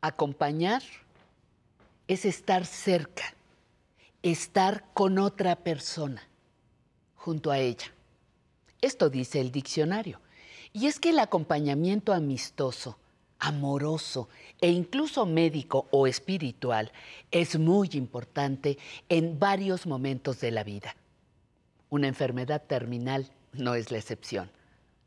Acompañar 0.00 0.82
es 2.06 2.24
estar 2.24 2.64
cerca, 2.64 3.34
estar 4.22 4.84
con 4.94 5.18
otra 5.18 5.56
persona, 5.56 6.22
junto 7.16 7.50
a 7.50 7.58
ella. 7.58 7.92
Esto 8.80 9.10
dice 9.10 9.40
el 9.40 9.50
diccionario. 9.50 10.20
Y 10.72 10.86
es 10.86 11.00
que 11.00 11.10
el 11.10 11.18
acompañamiento 11.18 12.12
amistoso, 12.12 12.96
amoroso 13.40 14.28
e 14.60 14.70
incluso 14.70 15.26
médico 15.26 15.88
o 15.90 16.06
espiritual 16.06 16.92
es 17.32 17.58
muy 17.58 17.90
importante 17.94 18.78
en 19.08 19.40
varios 19.40 19.86
momentos 19.86 20.40
de 20.40 20.52
la 20.52 20.62
vida. 20.62 20.94
Una 21.90 22.06
enfermedad 22.06 22.62
terminal 22.62 23.32
no 23.52 23.74
es 23.74 23.90
la 23.90 23.98
excepción. 23.98 24.50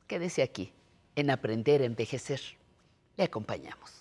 Quédese 0.08 0.42
aquí, 0.42 0.74
en 1.16 1.30
Aprender 1.30 1.82
a 1.82 1.86
Envejecer. 1.86 2.42
Le 3.16 3.24
acompañamos. 3.24 4.01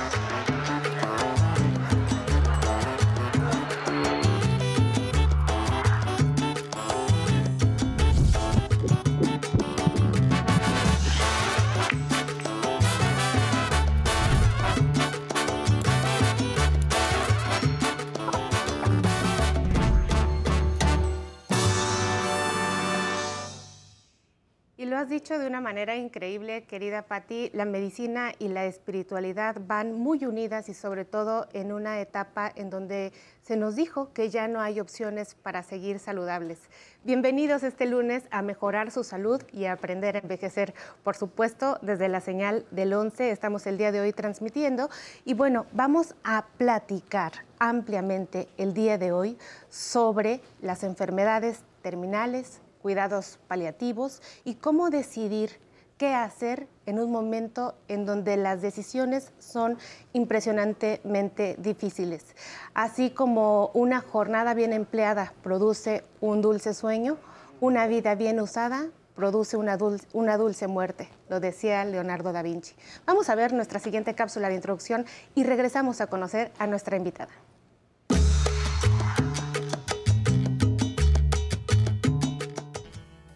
has 25.01 25.09
dicho 25.09 25.39
de 25.39 25.47
una 25.47 25.61
manera 25.61 25.95
increíble, 25.95 26.65
querida 26.65 27.01
Patti. 27.01 27.49
La 27.55 27.65
medicina 27.65 28.33
y 28.37 28.49
la 28.49 28.65
espiritualidad 28.65 29.57
van 29.65 29.93
muy 29.93 30.25
unidas 30.25 30.69
y 30.69 30.75
sobre 30.75 31.05
todo 31.05 31.47
en 31.53 31.71
una 31.71 31.99
etapa 31.99 32.51
en 32.55 32.69
donde 32.69 33.11
se 33.41 33.57
nos 33.57 33.75
dijo 33.75 34.13
que 34.13 34.29
ya 34.29 34.47
no 34.47 34.61
hay 34.61 34.79
opciones 34.79 35.33
para 35.33 35.63
seguir 35.63 35.97
saludables. 35.97 36.59
Bienvenidos 37.03 37.63
este 37.63 37.87
lunes 37.87 38.25
a 38.29 38.43
mejorar 38.43 38.91
su 38.91 39.03
salud 39.03 39.41
y 39.51 39.65
a 39.65 39.71
aprender 39.71 40.17
a 40.17 40.19
envejecer. 40.19 40.75
Por 41.03 41.15
supuesto, 41.15 41.79
desde 41.81 42.07
la 42.07 42.21
señal 42.21 42.67
del 42.69 42.93
11 42.93 43.31
estamos 43.31 43.65
el 43.65 43.79
día 43.79 43.91
de 43.91 44.01
hoy 44.01 44.13
transmitiendo 44.13 44.91
y 45.25 45.33
bueno, 45.33 45.65
vamos 45.71 46.13
a 46.23 46.45
platicar 46.59 47.31
ampliamente 47.57 48.49
el 48.59 48.75
día 48.75 48.99
de 48.99 49.11
hoy 49.11 49.39
sobre 49.71 50.41
las 50.61 50.83
enfermedades 50.83 51.63
terminales, 51.81 52.61
cuidados 52.81 53.39
paliativos 53.47 54.21
y 54.43 54.55
cómo 54.55 54.89
decidir 54.89 55.59
qué 55.97 56.15
hacer 56.15 56.67
en 56.87 56.99
un 56.99 57.11
momento 57.11 57.75
en 57.87 58.07
donde 58.07 58.35
las 58.35 58.61
decisiones 58.61 59.31
son 59.37 59.77
impresionantemente 60.13 61.55
difíciles. 61.59 62.25
Así 62.73 63.11
como 63.11 63.69
una 63.75 64.01
jornada 64.01 64.55
bien 64.55 64.73
empleada 64.73 65.33
produce 65.43 66.03
un 66.19 66.41
dulce 66.41 66.73
sueño, 66.73 67.17
una 67.59 67.85
vida 67.85 68.15
bien 68.15 68.39
usada 68.39 68.87
produce 69.13 69.57
una 69.57 69.77
dulce, 69.77 70.67
muerte, 70.67 71.07
lo 71.29 71.39
decía 71.39 71.85
Leonardo 71.85 72.31
da 72.31 72.41
Vinci. 72.41 72.73
Vamos 73.05 73.29
a 73.29 73.35
ver 73.35 73.53
nuestra 73.53 73.79
siguiente 73.79 74.15
cápsula 74.15 74.49
de 74.49 74.55
introducción 74.55 75.05
y 75.35 75.43
regresamos 75.43 76.01
a 76.01 76.07
conocer 76.07 76.51
a 76.57 76.65
nuestra 76.65 76.97
invitada. 76.97 77.31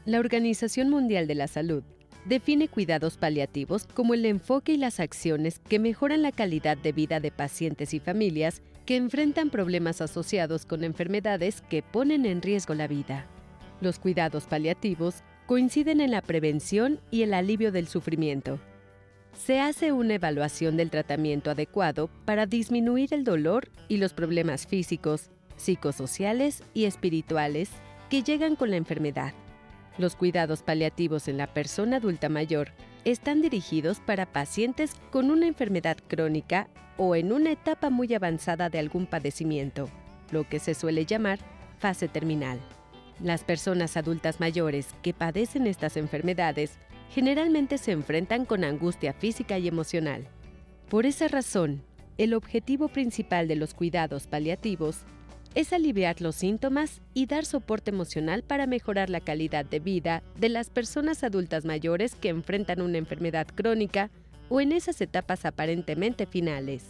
La 0.05 0.19
Organización 0.19 0.91
Mundial 0.91 1.25
de 1.25 1.33
la 1.33 1.47
Salud 1.47 1.83
define 2.25 2.67
cuidados 2.67 3.17
paliativos 3.17 3.87
como 3.87 4.13
el 4.13 4.27
enfoque 4.27 4.73
y 4.73 4.77
las 4.77 4.99
acciones 4.99 5.57
que 5.57 5.79
mejoran 5.79 6.21
la 6.21 6.31
calidad 6.31 6.77
de 6.77 6.91
vida 6.91 7.19
de 7.19 7.31
pacientes 7.31 7.91
y 7.95 7.99
familias 7.99 8.61
que 8.85 8.97
enfrentan 8.97 9.49
problemas 9.49 10.01
asociados 10.01 10.67
con 10.67 10.83
enfermedades 10.83 11.61
que 11.61 11.81
ponen 11.81 12.27
en 12.27 12.43
riesgo 12.43 12.75
la 12.75 12.87
vida. 12.87 13.25
Los 13.81 13.97
cuidados 13.97 14.45
paliativos 14.45 15.23
coinciden 15.47 16.01
en 16.01 16.11
la 16.11 16.21
prevención 16.21 16.99
y 17.09 17.23
el 17.23 17.33
alivio 17.33 17.71
del 17.71 17.87
sufrimiento. 17.87 18.59
Se 19.33 19.59
hace 19.59 19.91
una 19.91 20.13
evaluación 20.13 20.77
del 20.77 20.91
tratamiento 20.91 21.49
adecuado 21.49 22.11
para 22.25 22.45
disminuir 22.45 23.11
el 23.11 23.23
dolor 23.23 23.69
y 23.87 23.97
los 23.97 24.13
problemas 24.13 24.67
físicos, 24.67 25.31
psicosociales 25.55 26.61
y 26.75 26.85
espirituales 26.85 27.71
que 28.11 28.21
llegan 28.21 28.55
con 28.55 28.69
la 28.69 28.77
enfermedad. 28.77 29.33
Los 29.97 30.15
cuidados 30.15 30.61
paliativos 30.61 31.27
en 31.27 31.37
la 31.37 31.47
persona 31.47 31.97
adulta 31.97 32.27
mayor 32.27 32.71
están 33.05 33.41
dirigidos 33.41 33.99
para 33.99 34.25
pacientes 34.25 34.93
con 35.11 35.31
una 35.31 35.47
enfermedad 35.47 35.97
crónica 36.07 36.67
o 36.97 37.15
en 37.15 37.31
una 37.31 37.51
etapa 37.51 37.89
muy 37.89 38.13
avanzada 38.13 38.69
de 38.69 38.79
algún 38.79 39.05
padecimiento, 39.05 39.89
lo 40.31 40.47
que 40.47 40.59
se 40.59 40.73
suele 40.73 41.05
llamar 41.05 41.39
fase 41.79 42.07
terminal. 42.07 42.59
Las 43.21 43.43
personas 43.43 43.95
adultas 43.95 44.39
mayores 44.39 44.87
que 45.01 45.13
padecen 45.13 45.67
estas 45.67 45.95
enfermedades 45.95 46.77
generalmente 47.11 47.77
se 47.77 47.91
enfrentan 47.91 48.45
con 48.45 48.63
angustia 48.65 49.13
física 49.13 49.57
y 49.57 49.67
emocional. 49.67 50.27
Por 50.89 51.05
esa 51.05 51.29
razón, 51.29 51.81
el 52.17 52.33
objetivo 52.33 52.89
principal 52.89 53.47
de 53.47 53.55
los 53.55 53.73
cuidados 53.73 54.27
paliativos 54.27 55.05
es 55.55 55.71
aliviar 55.71 56.19
los 56.19 56.35
síntomas 56.35 57.01
y 57.13 57.27
dar 57.27 57.45
soporte 57.45 57.89
emocional 57.89 58.43
para 58.43 58.67
mejorar 58.67 59.09
la 59.09 59.21
calidad 59.21 59.65
de 59.65 59.79
vida 59.79 60.21
de 60.37 60.49
las 60.49 60.69
personas 60.69 61.23
adultas 61.23 61.63
mayores 61.63 62.13
que 62.15 62.29
enfrentan 62.29 62.81
una 62.81 62.97
enfermedad 62.97 63.47
crónica 63.47 64.11
o 64.49 64.59
en 64.59 64.73
esas 64.73 64.99
etapas 64.99 65.45
aparentemente 65.45 66.25
finales. 66.25 66.83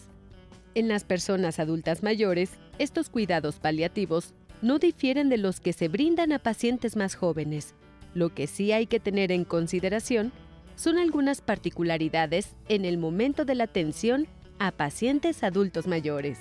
En 0.74 0.88
las 0.88 1.04
personas 1.04 1.60
adultas 1.60 2.02
mayores, 2.02 2.52
estos 2.80 3.10
cuidados 3.10 3.60
paliativos 3.60 4.34
no 4.62 4.80
difieren 4.80 5.30
de 5.30 5.38
los 5.38 5.60
que 5.60 5.72
se 5.72 5.88
brindan 5.88 6.32
a 6.34 6.40
pacientes 6.40 6.96
más 6.96 7.16
jóvenes. 7.16 7.76
Lo 8.16 8.34
que 8.34 8.48
sí 8.48 8.72
hay 8.72 8.88
que 8.88 9.00
tener 9.00 9.32
en 9.32 9.46
consideración 9.46 10.32
son 10.76 10.98
algunas 10.98 11.40
particularidades 11.42 12.56
en 12.68 12.84
el 12.84 12.98
momento 12.98 13.46
de 13.46 13.56
la 13.56 13.66
atención 13.66 14.28
a 14.58 14.72
pacientes 14.72 15.44
adultos 15.44 15.86
mayores. 15.86 16.40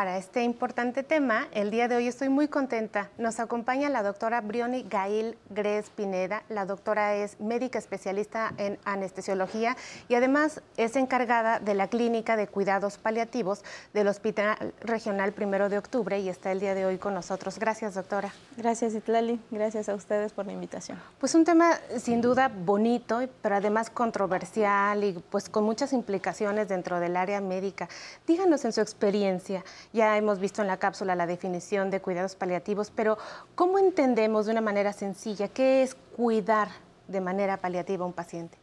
Para 0.00 0.16
este 0.16 0.44
importante 0.44 1.02
tema. 1.02 1.46
El 1.52 1.70
día 1.70 1.86
de 1.86 1.96
hoy 1.96 2.08
estoy 2.08 2.30
muy 2.30 2.48
contenta. 2.48 3.10
Nos 3.18 3.38
acompaña 3.38 3.90
la 3.90 4.02
doctora 4.02 4.40
Brioni 4.40 4.86
Gail 4.88 5.36
Gres 5.50 5.90
Pineda. 5.90 6.42
La 6.48 6.64
doctora 6.64 7.16
es 7.16 7.38
médica 7.38 7.78
especialista 7.78 8.54
en 8.56 8.78
anestesiología 8.86 9.76
y 10.08 10.14
además 10.14 10.62
es 10.78 10.96
encargada 10.96 11.60
de 11.60 11.74
la 11.74 11.88
clínica 11.88 12.38
de 12.38 12.46
cuidados 12.46 12.96
paliativos 12.96 13.62
del 13.92 14.08
Hospital 14.08 14.72
Regional 14.80 15.32
Primero 15.32 15.68
de 15.68 15.76
Octubre 15.76 16.18
y 16.18 16.30
está 16.30 16.50
el 16.50 16.60
día 16.60 16.74
de 16.74 16.86
hoy 16.86 16.96
con 16.96 17.12
nosotros. 17.12 17.58
Gracias, 17.58 17.94
doctora. 17.94 18.32
Gracias, 18.56 18.94
Itlali. 18.94 19.38
Gracias 19.50 19.90
a 19.90 19.94
ustedes 19.94 20.32
por 20.32 20.46
la 20.46 20.52
invitación. 20.52 20.98
Pues 21.18 21.34
un 21.34 21.44
tema 21.44 21.78
sin 21.98 22.22
duda 22.22 22.48
bonito, 22.48 23.20
pero 23.42 23.56
además 23.56 23.90
controversial 23.90 25.04
y 25.04 25.12
pues 25.28 25.50
con 25.50 25.64
muchas 25.64 25.92
implicaciones 25.92 26.68
dentro 26.68 27.00
del 27.00 27.18
área 27.18 27.42
médica. 27.42 27.86
Díganos 28.26 28.64
en 28.64 28.72
su 28.72 28.80
experiencia, 28.80 29.62
ya 29.92 30.16
hemos 30.16 30.38
visto 30.38 30.62
en 30.62 30.68
la 30.68 30.76
cápsula 30.76 31.14
la 31.14 31.26
definición 31.26 31.90
de 31.90 32.00
cuidados 32.00 32.36
paliativos, 32.36 32.90
pero 32.90 33.18
¿cómo 33.54 33.78
entendemos 33.78 34.46
de 34.46 34.52
una 34.52 34.60
manera 34.60 34.92
sencilla 34.92 35.48
qué 35.48 35.82
es 35.82 35.96
cuidar 36.16 36.68
de 37.08 37.20
manera 37.20 37.56
paliativa 37.56 38.04
a 38.04 38.06
un 38.06 38.12
paciente? 38.12 38.56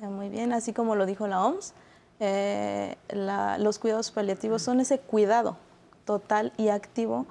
Eh, 0.00 0.06
muy 0.06 0.28
bien, 0.28 0.52
así 0.52 0.72
como 0.72 0.94
lo 0.94 1.06
dijo 1.06 1.26
la 1.26 1.44
OMS, 1.44 1.74
eh, 2.20 2.96
los 3.58 3.78
cuidados 3.78 4.10
paliativos 4.10 4.62
son 4.62 4.80
ese 4.80 5.00
cuidado 5.00 5.56
total 6.04 6.52
y 6.56 6.68
activo 6.68 7.26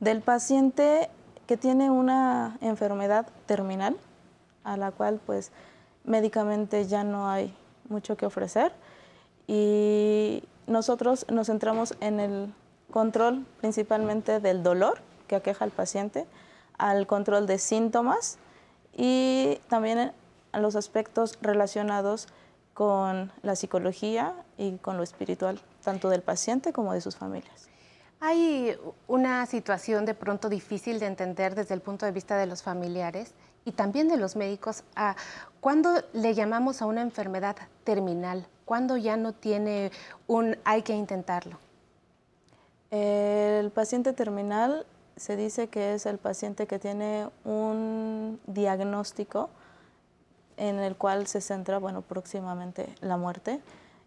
del 0.00 0.20
paciente 0.20 1.08
que 1.46 1.56
tiene 1.56 1.90
una 1.90 2.58
enfermedad 2.60 3.26
terminal, 3.46 3.96
a 4.64 4.76
la 4.76 4.90
cual 4.90 5.20
pues 5.24 5.52
médicamente 6.04 6.86
ya 6.86 7.04
no 7.04 7.28
hay 7.28 7.54
mucho 7.88 8.16
que 8.16 8.26
ofrecer 8.26 8.72
y 9.46 10.42
nosotros 10.66 11.26
nos 11.30 11.46
centramos 11.46 11.94
en 12.00 12.20
el 12.20 12.54
control 12.92 13.44
principalmente 13.60 14.38
del 14.38 14.62
dolor 14.62 15.00
que 15.26 15.34
aqueja 15.34 15.64
al 15.64 15.72
paciente, 15.72 16.26
al 16.78 17.08
control 17.08 17.48
de 17.48 17.58
síntomas 17.58 18.38
y 18.96 19.58
también 19.68 20.12
a 20.52 20.60
los 20.60 20.76
aspectos 20.76 21.36
relacionados 21.42 22.28
con 22.74 23.32
la 23.42 23.56
psicología 23.56 24.34
y 24.56 24.76
con 24.76 24.96
lo 24.96 25.02
espiritual, 25.02 25.60
tanto 25.82 26.08
del 26.08 26.22
paciente 26.22 26.72
como 26.72 26.92
de 26.92 27.00
sus 27.00 27.16
familias. 27.16 27.68
Hay 28.20 28.78
una 29.08 29.44
situación 29.46 30.04
de 30.04 30.14
pronto 30.14 30.48
difícil 30.48 31.00
de 31.00 31.06
entender 31.06 31.56
desde 31.56 31.74
el 31.74 31.80
punto 31.80 32.06
de 32.06 32.12
vista 32.12 32.36
de 32.36 32.46
los 32.46 32.62
familiares 32.62 33.34
y 33.64 33.72
también 33.72 34.06
de 34.06 34.16
los 34.16 34.36
médicos. 34.36 34.84
a 34.94 35.16
¿Cuándo 35.60 36.02
le 36.12 36.32
llamamos 36.34 36.82
a 36.82 36.86
una 36.86 37.02
enfermedad 37.02 37.56
terminal? 37.82 38.46
¿Cuándo 38.64 38.96
ya 38.96 39.16
no 39.16 39.32
tiene 39.32 39.90
un 40.28 40.56
hay 40.64 40.82
que 40.82 40.94
intentarlo? 40.94 41.58
El 42.92 43.70
paciente 43.70 44.12
terminal 44.12 44.84
se 45.16 45.34
dice 45.34 45.68
que 45.68 45.94
es 45.94 46.04
el 46.04 46.18
paciente 46.18 46.66
que 46.66 46.78
tiene 46.78 47.26
un 47.42 48.38
diagnóstico 48.46 49.48
en 50.58 50.78
el 50.78 50.94
cual 50.94 51.26
se 51.26 51.40
centra, 51.40 51.78
bueno, 51.78 52.02
próximamente 52.02 52.94
la 53.00 53.16
muerte, 53.16 53.62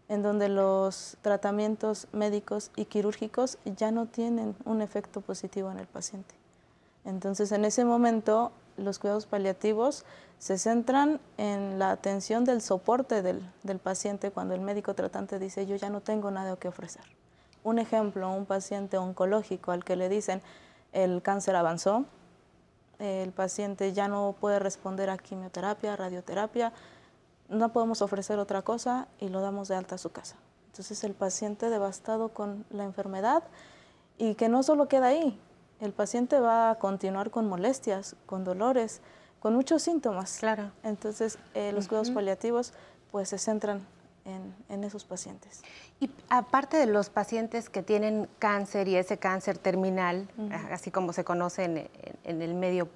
en 0.08 0.22
donde 0.22 0.48
los 0.48 1.16
tratamientos 1.20 2.06
médicos 2.12 2.70
y 2.76 2.84
quirúrgicos 2.84 3.58
ya 3.64 3.90
no 3.90 4.06
tienen 4.06 4.54
un 4.64 4.80
efecto 4.80 5.20
positivo 5.20 5.68
en 5.72 5.80
el 5.80 5.88
paciente. 5.88 6.36
Entonces, 7.04 7.50
en 7.50 7.64
ese 7.64 7.84
momento, 7.84 8.52
los 8.76 9.00
cuidados 9.00 9.26
paliativos 9.26 10.04
se 10.38 10.58
centran 10.58 11.18
en 11.38 11.80
la 11.80 11.90
atención 11.90 12.44
del 12.44 12.62
soporte 12.62 13.22
del, 13.22 13.42
del, 13.64 13.80
paciente 13.80 14.30
cuando 14.30 14.54
el 14.54 14.60
médico 14.60 14.94
tratante 14.94 15.40
dice 15.40 15.66
yo 15.66 15.74
ya 15.74 15.90
no 15.90 16.02
tengo 16.02 16.30
nada 16.30 16.54
que 16.54 16.68
ofrecer. 16.68 17.02
Un 17.66 17.80
ejemplo, 17.80 18.30
un 18.30 18.46
paciente 18.46 18.96
oncológico 18.96 19.72
al 19.72 19.82
que 19.82 19.96
le 19.96 20.08
dicen 20.08 20.40
el 20.92 21.20
cáncer 21.20 21.56
avanzó, 21.56 22.04
el 23.00 23.32
paciente 23.32 23.92
ya 23.92 24.06
no 24.06 24.36
puede 24.38 24.60
responder 24.60 25.10
a 25.10 25.18
quimioterapia, 25.18 25.96
radioterapia, 25.96 26.72
no 27.48 27.72
podemos 27.72 28.02
ofrecer 28.02 28.38
otra 28.38 28.62
cosa 28.62 29.08
y 29.18 29.30
lo 29.30 29.40
damos 29.40 29.66
de 29.66 29.74
alta 29.74 29.96
a 29.96 29.98
su 29.98 30.12
casa. 30.12 30.36
Entonces 30.68 31.02
el 31.02 31.14
paciente 31.14 31.68
devastado 31.68 32.28
con 32.28 32.64
la 32.70 32.84
enfermedad 32.84 33.42
y 34.16 34.36
que 34.36 34.48
no 34.48 34.62
solo 34.62 34.86
queda 34.86 35.08
ahí, 35.08 35.36
el 35.80 35.92
paciente 35.92 36.38
va 36.38 36.70
a 36.70 36.76
continuar 36.76 37.32
con 37.32 37.48
molestias, 37.48 38.14
con 38.26 38.44
dolores, 38.44 39.00
con 39.40 39.56
muchos 39.56 39.82
síntomas. 39.82 40.38
Claro. 40.38 40.70
Entonces 40.84 41.36
eh, 41.54 41.72
los 41.72 41.88
cuidados 41.88 42.12
paliativos 42.12 42.72
pues 43.10 43.28
se 43.30 43.38
centran 43.38 43.84
en, 44.26 44.54
en, 44.68 44.84
esos 44.84 45.04
pacientes. 45.04 45.62
Y 46.00 46.10
aparte 46.28 46.76
de 46.76 46.86
los 46.86 47.08
pacientes 47.10 47.70
que 47.70 47.82
tienen 47.82 48.28
cáncer 48.38 48.88
y 48.88 48.96
ese 48.96 49.18
cáncer 49.18 49.56
terminal, 49.58 50.28
uh 50.36 50.42
-huh. 50.42 50.72
así 50.72 50.90
como 50.90 51.12
se 51.12 51.24
conoce 51.24 51.64
en, 51.64 52.42
el 52.42 52.54
medio 52.54 52.88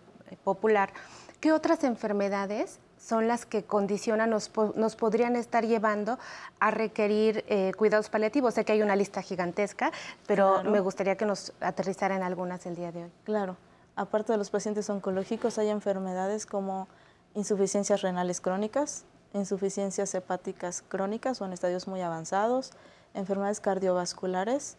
popular, 0.45 0.93
¿qué 1.41 1.53
otras 1.53 1.85
enfermedades 1.85 2.79
son 3.01 3.27
las 3.27 3.47
que 3.47 3.65
condicionan, 3.65 4.31
nos, 4.31 4.51
nos 4.77 4.95
podrían 4.95 5.35
estar 5.35 5.65
llevando 5.65 6.19
a 6.61 6.71
requerir 6.71 7.45
eh, 7.49 7.73
cuidados 7.77 8.11
paliativos. 8.11 8.55
Sé 8.55 8.65
que 8.65 8.73
hay 8.73 8.83
una 8.83 8.95
lista 8.95 9.23
gigantesca, 9.23 9.91
pero 10.27 10.55
claro. 10.55 10.71
me 10.71 10.81
gustaría 10.81 11.17
que 11.17 11.25
nos 11.25 11.55
aterrizaran 11.61 12.23
algunas 12.23 12.67
el 12.67 12.77
día 12.77 12.93
de 12.93 13.05
hoy. 13.05 13.11
Claro. 13.25 13.57
Aparte 13.97 14.33
de 14.33 14.39
los 14.39 14.51
pacientes 14.51 14.89
oncológicos, 14.91 15.59
hay 15.59 15.71
enfermedades 15.71 16.47
como 16.47 16.89
insuficiencias 17.35 18.03
renales 18.03 18.41
crónicas, 18.41 19.05
insuficiencias 19.33 20.15
hepáticas 20.15 20.83
crónicas 20.89 21.41
o 21.41 21.47
en 21.47 21.53
estadios 21.53 21.87
muy 21.87 22.01
avanzados, 22.01 22.73
enfermedades 23.15 23.61
cardiovasculares, 23.61 24.77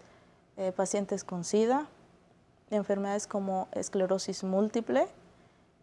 eh, 0.58 0.72
pacientes 0.72 1.24
con 1.24 1.44
SIDA, 1.44 1.88
enfermedades 2.70 3.28
como 3.28 3.68
esclerosis 3.74 4.44
múltiple 4.44 5.08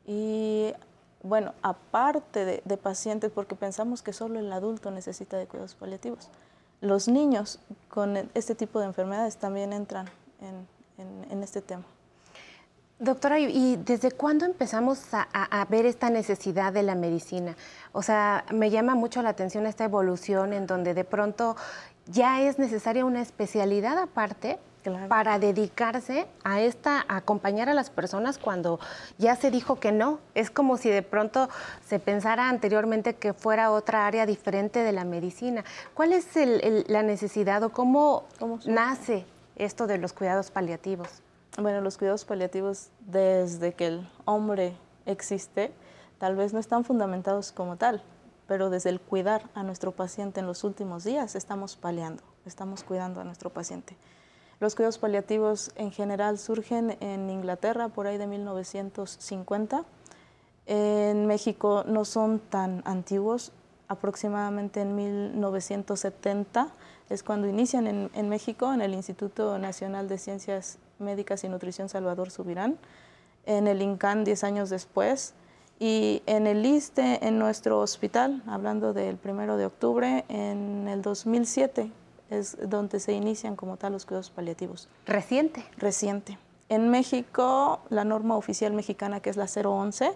y 0.07 0.73
bueno, 1.23 1.53
aparte 1.63 2.63
de, 2.65 2.77
pacientes, 2.77 3.31
porque 3.33 3.57
pensamos 3.57 4.03
que 4.03 4.13
solo 4.13 4.39
el 4.39 4.53
adulto 4.53 4.91
necesita 4.91 5.37
de 5.37 5.47
cuidados 5.47 5.75
paliativos, 5.75 6.29
los 6.81 7.09
niños 7.09 7.59
con 7.89 8.17
este 8.35 8.55
tipo 8.55 8.79
de 8.79 8.87
enfermedades 8.87 9.37
también 9.37 9.73
entran 9.73 10.07
en, 10.41 10.67
en, 10.97 11.33
en 11.33 11.43
este 11.43 11.61
tema. 11.61 11.85
Doctora, 13.01 13.39
¿y 13.39 13.77
desde 13.77 14.11
cuándo 14.11 14.45
empezamos 14.45 15.15
a, 15.15 15.29
a, 15.33 15.65
ver 15.67 15.87
esta 15.87 16.11
necesidad 16.11 16.73
de 16.73 16.83
la 16.83 16.97
medicina? 16.97 17.57
O 17.93 18.03
sea, 18.03 18.45
me 18.53 18.71
llama 18.71 18.97
mucho 18.97 19.23
la 19.23 19.29
atención 19.29 19.67
esta 19.67 19.85
evolución 19.85 20.53
en 20.53 20.67
donde 20.67 20.95
de 20.95 21.05
pronto 21.05 21.55
ya 22.07 22.43
es 22.43 22.59
necesaria 22.59 23.05
una 23.05 23.23
especialidad 23.23 23.99
aparte 23.99 24.59
Claro. 24.83 25.09
para 25.09 25.39
dedicarse 25.39 26.27
a 26.45 26.61
esta 26.61 27.05
a 27.09 27.17
acompañar 27.17 27.69
a 27.69 27.75
las 27.75 27.91
personas 27.91 28.39
cuando 28.39 28.79
ya 29.19 29.37
se 29.37 29.51
dijo 29.51 29.81
que 29.81 29.93
no. 29.93 30.21
Es 30.35 30.51
como 30.51 30.77
si 30.77 30.89
de 30.89 31.03
pronto 31.03 31.49
se 31.87 31.99
pensara 31.99 32.49
anteriormente 32.49 33.15
que 33.15 33.33
fuera 33.33 33.71
otra 33.71 34.07
área 34.07 34.25
diferente 34.25 34.81
de 34.81 34.93
la 34.93 35.05
medicina. 35.05 35.65
¿Cuál 35.95 36.13
es 36.13 36.37
el, 36.37 36.61
el, 36.65 36.85
la 36.89 37.03
necesidad 37.03 37.63
o 37.63 37.71
cómo, 37.71 38.25
¿Cómo 38.39 38.61
nace 38.67 39.27
esto 39.57 39.87
de 39.87 39.99
los 39.99 40.13
cuidados 40.13 40.51
paliativos? 40.51 41.23
Bueno, 41.61 41.81
los 41.81 41.99
cuidados 41.99 42.25
paliativos 42.25 42.91
desde 43.01 43.75
que 43.75 43.89
el 43.89 44.09
hombre 44.27 44.77
existe, 45.07 45.73
tal 46.19 46.37
vez 46.37 46.53
no 46.53 46.61
están 46.61 46.85
fundamentados 46.85 47.51
como 47.51 47.77
tal, 47.77 48.01
pero 48.47 48.71
desde 48.71 48.91
el 48.91 49.01
cuidar 49.01 49.43
a 49.57 49.65
nuestro 49.65 49.91
paciente 49.91 50.39
en 50.39 50.47
los 50.47 50.63
últimos 50.63 51.03
días 51.03 51.35
estamos 51.35 51.75
paliando, 51.75 52.23
estamos 52.47 52.85
cuidando 52.85 53.21
a 53.21 53.25
nuestro 53.25 53.51
paciente. 53.51 53.97
Los 54.61 54.77
cuidados 54.77 54.99
paliativos 54.99 55.73
en 55.75 55.91
general 55.91 56.39
surgen 56.39 56.97
en 57.01 57.29
Inglaterra 57.29 57.89
por 57.89 58.07
ahí 58.07 58.19
de 58.19 58.29
1950. 58.29 59.85
En 60.67 61.27
México 61.27 61.83
no 61.89 62.05
son 62.05 62.39
tan 62.39 62.83
antiguos, 62.85 63.51
aproximadamente 63.89 64.83
en 64.83 64.95
1970 64.95 66.69
es 67.11 67.25
cuando 67.25 67.49
inician 67.49 67.89
en, 67.89 68.11
en, 68.15 68.29
México 68.29 68.73
en 68.73 68.81
el 68.81 68.95
Instituto 68.95 69.59
Nacional 69.59 70.09
de 70.09 70.19
Ciencias 70.19 70.79
Médicas 70.99 71.45
y 71.45 71.49
Nutrición 71.49 71.89
Salvador 71.89 72.31
Subirán, 72.31 72.79
en 73.47 73.67
el 73.67 73.83
INCAN 73.83 74.25
10 74.25 74.45
años 74.45 74.71
después 74.71 75.35
y 75.79 76.23
en 76.27 76.47
el 76.47 76.65
ISTE, 76.67 77.27
en 77.27 77.39
nuestro 77.39 77.81
hospital, 77.81 78.43
hablando 78.47 78.93
del 78.93 79.17
primero 79.17 79.57
de 79.57 79.67
octubre, 79.67 80.25
en 80.29 80.89
el 80.89 81.03
2007 81.03 81.91
es 82.31 82.59
donde 82.69 83.01
se 83.01 83.13
inician 83.13 83.57
como 83.57 83.77
tal 83.77 83.93
los 83.93 84.05
cuidados 84.05 84.31
paliativos. 84.31 84.89
¿Reciente? 85.07 85.65
Reciente. 85.77 86.39
En 86.69 86.91
México, 86.91 87.81
la 87.89 88.05
norma 88.05 88.37
oficial 88.37 88.75
mexicana, 88.75 89.21
que 89.21 89.31
es 89.31 89.37
la 89.37 89.47
011, 89.47 90.13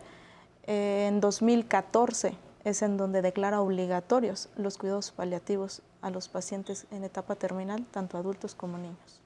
eh, 0.67 1.07
en 1.09 1.21
2014 1.21 2.37
es 2.65 2.83
en 2.83 2.97
donde 2.97 3.23
declara 3.23 3.61
obligatorios 3.61 4.49
los 4.57 4.79
cuidados 4.79 5.11
paliativos 5.11 5.83
a 6.03 6.11
los 6.11 6.29
pacientes 6.29 6.87
en 6.91 7.05
etapa 7.05 7.35
terminal, 7.35 7.85
tanto 7.91 8.19
adultos 8.19 8.55
como 8.55 8.79
niños. 8.79 9.22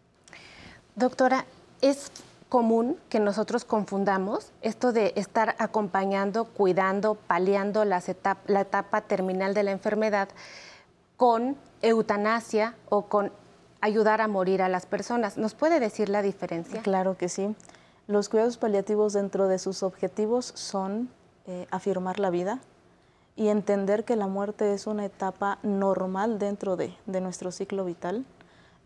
Doctora, 0.97 1.45
es 1.83 2.11
común 2.49 2.97
que 3.11 3.21
nosotros 3.21 3.67
confundamos 3.67 4.53
esto 4.63 4.93
de 4.93 5.13
estar 5.17 5.55
acompañando, 5.59 6.47
cuidando, 6.47 7.17
paliando 7.17 7.85
las 7.85 8.11
la 8.47 8.61
etapa 8.63 9.03
terminal 9.03 9.53
de 9.53 9.63
la 9.63 9.73
enfermedad 9.73 10.31
con 11.19 11.57
eutanasia 11.83 12.77
o 12.89 13.03
con 13.03 13.31
ayudar 13.83 14.23
a 14.23 14.27
morir 14.27 14.63
a 14.63 14.71
las 14.71 14.87
personas. 14.87 15.37
¿Nos 15.37 15.55
puede 15.55 15.81
decir 15.81 16.09
la 16.09 16.23
diferencia? 16.23 16.81
Claro 16.81 17.19
que 17.19 17.29
sí. 17.29 17.55
Los 18.07 18.31
cuidados 18.31 18.57
paliativos 18.57 19.13
dentro 19.13 19.49
de 19.49 19.59
sus 19.59 19.83
objetivos 19.83 20.47
son 20.55 21.11
eh, 21.47 21.67
afirmar 21.71 22.19
la 22.19 22.31
vida 22.31 22.61
y 23.35 23.49
entender 23.49 24.05
que 24.05 24.17
la 24.17 24.29
muerte 24.29 24.73
es 24.73 24.87
una 24.87 25.05
etapa 25.05 25.59
normal 25.63 26.39
dentro 26.39 26.77
de, 26.77 26.97
de 27.05 27.21
nuestro 27.21 27.53
ciclo 27.53 27.85
vital. 27.85 28.25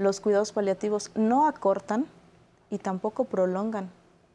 Los 0.01 0.21
cuidados 0.21 0.53
paliativos 0.53 1.11
no 1.15 1.47
acortan 1.47 2.07
y 2.71 2.79
tampoco 2.79 3.25
prolongan 3.25 3.91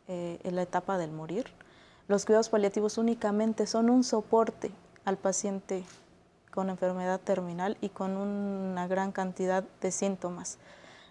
eh, 0.08 0.38
la 0.44 0.62
etapa 0.62 1.00
del 1.00 1.12
morir. 1.12 1.48
Los 2.08 2.26
cuidados 2.26 2.50
paliativos 2.50 3.00
únicamente 3.00 3.66
son 3.66 3.90
un 3.90 4.04
soporte 4.04 4.70
al 5.06 5.18
paciente 5.18 5.84
con 6.52 6.70
enfermedad 6.70 7.20
terminal 7.20 7.78
y 7.82 7.90
con 7.90 8.16
una 8.16 8.86
gran 8.86 9.12
cantidad 9.12 9.64
de 9.82 9.90
síntomas. 9.90 10.60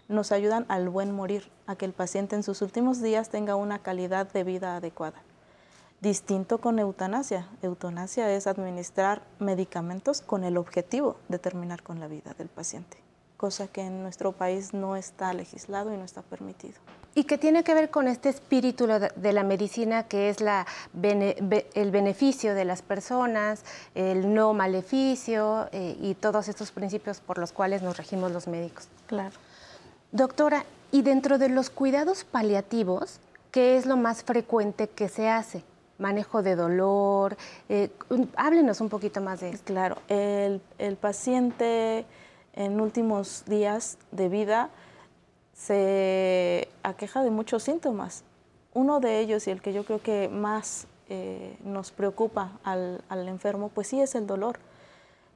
Nos 0.07 0.31
ayudan 0.31 0.65
al 0.69 0.87
buen 0.87 1.11
morir, 1.11 1.51
a 1.67 1.75
que 1.75 1.83
el 1.83 1.91
paciente 1.91 2.37
en 2.37 2.43
sus 2.43 2.61
últimos 2.61 3.01
días 3.01 3.27
tenga 3.27 3.57
una 3.57 3.79
calidad 3.79 4.31
de 4.31 4.45
vida 4.45 4.77
adecuada. 4.77 5.21
Distinto 5.99 6.59
con 6.59 6.79
eutanasia. 6.79 7.49
Eutanasia 7.61 8.31
es 8.31 8.47
administrar 8.47 9.21
medicamentos 9.37 10.21
con 10.21 10.45
el 10.45 10.55
objetivo 10.55 11.17
de 11.27 11.39
terminar 11.39 11.83
con 11.83 11.99
la 11.99 12.07
vida 12.07 12.33
del 12.37 12.47
paciente, 12.47 12.99
cosa 13.37 13.67
que 13.67 13.81
en 13.81 14.01
nuestro 14.01 14.31
país 14.31 14.73
no 14.73 14.95
está 14.95 15.33
legislado 15.33 15.93
y 15.93 15.97
no 15.97 16.03
está 16.03 16.21
permitido. 16.21 16.75
Y 17.13 17.23
que 17.23 17.37
tiene 17.37 17.63
que 17.63 17.73
ver 17.73 17.89
con 17.89 18.09
este 18.09 18.27
espíritu 18.27 18.87
de 18.87 19.33
la 19.33 19.43
medicina 19.43 20.03
que 20.03 20.29
es 20.29 20.41
la, 20.41 20.65
el 21.01 21.91
beneficio 21.91 22.53
de 22.53 22.65
las 22.65 22.81
personas, 22.81 23.63
el 23.95 24.33
no 24.33 24.53
maleficio 24.53 25.69
eh, 25.71 25.97
y 26.01 26.15
todos 26.15 26.49
estos 26.49 26.71
principios 26.71 27.21
por 27.21 27.37
los 27.37 27.53
cuales 27.53 27.81
nos 27.81 27.95
regimos 27.95 28.31
los 28.33 28.47
médicos. 28.47 28.89
Claro. 29.07 29.35
Doctora, 30.11 30.65
y 30.91 31.03
dentro 31.03 31.37
de 31.37 31.47
los 31.47 31.69
cuidados 31.69 32.25
paliativos, 32.25 33.19
¿qué 33.51 33.77
es 33.77 33.85
lo 33.85 33.95
más 33.95 34.23
frecuente 34.23 34.89
que 34.89 35.07
se 35.07 35.29
hace? 35.29 35.63
Manejo 35.97 36.41
de 36.41 36.55
dolor, 36.55 37.37
eh, 37.69 37.89
háblenos 38.35 38.81
un 38.81 38.89
poquito 38.89 39.21
más 39.21 39.39
de 39.39 39.51
esto. 39.51 39.65
Claro, 39.65 39.97
el, 40.09 40.61
el 40.77 40.97
paciente 40.97 42.05
en 42.55 42.81
últimos 42.81 43.45
días 43.45 43.97
de 44.11 44.29
vida 44.29 44.69
se 45.53 46.67
aqueja 46.83 47.23
de 47.23 47.31
muchos 47.31 47.63
síntomas. 47.63 48.23
Uno 48.73 48.99
de 48.99 49.19
ellos 49.19 49.47
y 49.47 49.51
el 49.51 49.61
que 49.61 49.73
yo 49.73 49.85
creo 49.85 50.01
que 50.01 50.27
más 50.27 50.87
eh, 51.07 51.57
nos 51.63 51.91
preocupa 51.91 52.59
al, 52.63 53.03
al, 53.09 53.27
enfermo, 53.27 53.69
pues 53.69 53.87
sí 53.87 54.01
es 54.01 54.15
el 54.15 54.27
dolor. 54.27 54.59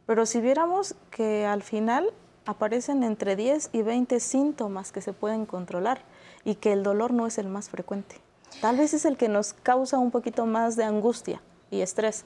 Pero 0.06 0.26
si 0.26 0.42
viéramos 0.42 0.96
que 1.12 1.46
al 1.46 1.62
final 1.62 2.12
aparecen 2.46 3.04
entre 3.04 3.36
10 3.36 3.70
y 3.74 3.84
20 3.84 4.20
síntomas 4.20 4.92
que 4.92 5.02
se 5.02 5.14
pueden 5.14 5.46
controlar 5.46 6.02
y 6.44 6.56
que 6.56 6.74
el 6.74 6.84
dolor 6.84 7.14
no 7.14 7.28
es 7.28 7.38
el 7.38 7.48
más 7.48 7.70
frecuente. 7.70 8.16
Tal 8.62 8.78
vez 8.78 8.94
es 8.94 9.06
el 9.06 9.18
que 9.18 9.30
nos 9.30 9.54
causa 9.54 10.00
un 10.00 10.12
poquito 10.12 10.46
más 10.46 10.76
de 10.76 10.84
angustia 10.84 11.42
y 11.70 11.82
estrés, 11.82 12.26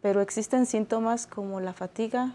pero 0.00 0.20
existen 0.20 0.66
síntomas 0.66 1.26
como 1.26 1.60
la 1.60 1.72
fatiga, 1.72 2.34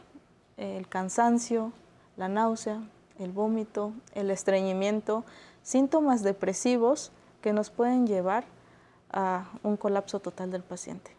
el 0.57 0.87
cansancio, 0.87 1.71
la 2.17 2.27
náusea, 2.27 2.81
el 3.19 3.31
vómito, 3.31 3.93
el 4.13 4.31
estreñimiento, 4.31 5.23
síntomas 5.63 6.23
depresivos 6.23 7.11
que 7.41 7.53
nos 7.53 7.69
pueden 7.69 8.07
llevar 8.07 8.45
a 9.11 9.45
un 9.63 9.77
colapso 9.77 10.19
total 10.19 10.51
del 10.51 10.63
paciente. 10.63 11.11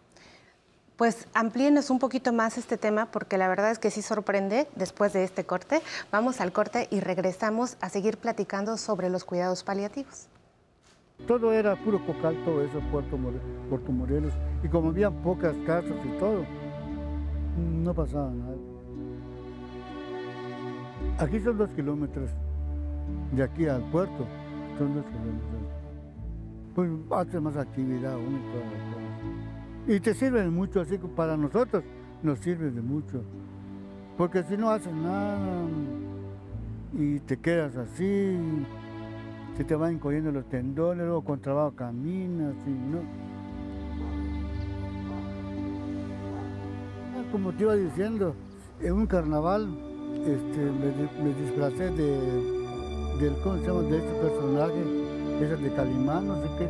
Pues 0.97 1.29
amplíenos 1.35 1.91
un 1.91 1.99
poquito 1.99 2.33
más 2.33 2.57
este 2.57 2.79
tema 2.79 3.07
porque 3.07 3.37
la 3.37 3.49
verdad 3.49 3.71
es 3.71 3.79
que 3.79 3.91
sí 3.91 4.01
sorprende 4.01 4.67
después 4.77 5.13
de 5.13 5.25
este 5.25 5.45
corte. 5.45 5.83
Vamos 6.11 6.41
al 6.41 6.53
corte 6.53 6.89
y 6.91 7.01
regresamos 7.01 7.77
a 7.83 7.91
seguir 7.91 8.17
platicando 8.17 8.79
sobre 8.79 9.11
los 9.11 9.25
cuidados 9.25 9.63
paliativos. 9.63 10.29
Todo 11.27 11.53
era 11.53 11.77
puro 11.77 12.05
cocal, 12.07 12.43
todo 12.45 12.63
eso, 12.63 12.81
Puerto, 12.91 13.19
Puerto 13.69 13.93
Morelos. 13.93 14.33
Y 14.63 14.69
como 14.69 14.89
había 14.89 15.11
pocas 15.11 15.55
casas 15.67 15.97
y 16.05 16.19
todo, 16.19 16.47
no 17.57 17.95
pasaba 17.95 18.31
nada. 18.31 18.56
Aquí 21.19 21.41
son 21.41 21.57
dos 21.57 21.71
kilómetros, 21.71 22.31
de 23.33 23.43
aquí 23.43 23.67
al 23.67 23.83
puerto, 23.91 24.27
son 24.77 24.95
dos 24.95 25.05
kilómetros. 25.07 25.63
Pues 26.75 26.91
hace 27.11 27.41
más 27.41 27.57
actividad 27.57 28.17
uno 28.17 28.39
y. 29.87 29.95
Y 29.95 30.01
te 30.01 30.13
sirve 30.13 30.47
mucho, 30.51 30.83
así 30.83 30.99
que 30.99 31.07
para 31.07 31.35
nosotros 31.39 31.85
nos 32.23 32.39
sirve 32.41 32.71
de 32.71 32.83
mucho. 32.83 33.23
Porque 34.19 34.43
si 34.43 34.59
no 34.59 34.69
haces 34.69 34.93
nada 34.93 35.39
y 36.93 37.19
te 37.21 37.39
quedas 37.39 37.77
así, 37.77 38.37
se 39.57 39.65
te 39.65 39.75
van 39.75 39.95
encogiendo 39.95 40.31
los 40.33 40.45
tendones, 40.51 41.07
luego 41.07 41.25
con 41.25 41.41
trabajo 41.41 41.75
caminas 41.75 42.55
y 42.67 42.71
no. 42.71 42.99
Ah, 47.15 47.25
como 47.33 47.53
te 47.53 47.63
iba 47.63 47.75
diciendo, 47.75 48.35
en 48.81 48.93
un 48.93 49.07
carnaval 49.07 49.86
este, 50.27 50.59
me, 51.23 51.35
disfracé 51.35 51.91
de, 51.91 52.19
del, 53.21 53.35
¿cómo 53.43 53.59
se 53.59 53.67
llama? 53.67 53.83
de 53.83 53.99
este 53.99 54.13
personaje, 54.21 54.83
ese 55.41 55.57
de 55.57 55.73
Calimán, 55.75 56.27
no 56.27 56.43
sé 56.43 56.49
qué, 56.59 56.69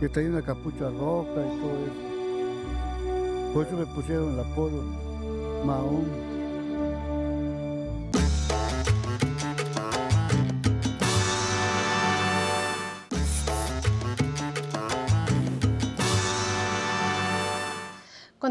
que 0.00 0.08
traía 0.08 0.30
una 0.30 0.42
capucha 0.42 0.88
roja 0.90 1.30
y 1.30 1.60
todo 1.60 1.76
eso. 1.84 3.52
Por 3.52 3.66
eso 3.66 3.76
me 3.76 3.86
pusieron 3.86 4.32
el 4.32 4.40
apodo 4.40 4.82
Mahón. 5.64 6.33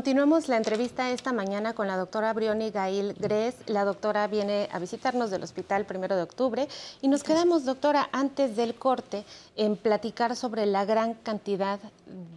Continuamos 0.04 0.50
la 0.50 0.58
entrevista 0.58 1.12
esta 1.12 1.32
mañana 1.32 1.72
con 1.72 1.88
la 1.88 1.96
doctora 1.96 2.34
Brioni 2.34 2.72
Gail 2.72 3.14
Gres. 3.14 3.56
La 3.68 3.86
doctora 3.86 4.28
viene 4.28 4.68
a 4.74 4.78
visitarnos 4.78 5.32
del 5.32 5.44
hospital 5.44 5.86
primero 5.86 6.18
de 6.18 6.24
octubre 6.24 6.68
y 7.02 7.08
nos 7.08 7.24
quedamos, 7.24 7.64
doctora, 7.64 8.10
antes 8.12 8.58
del 8.58 8.76
corte 8.76 9.24
en 9.56 9.78
platicar 9.78 10.36
sobre 10.36 10.66
la 10.66 10.84
gran 10.84 11.14
cantidad 11.14 11.80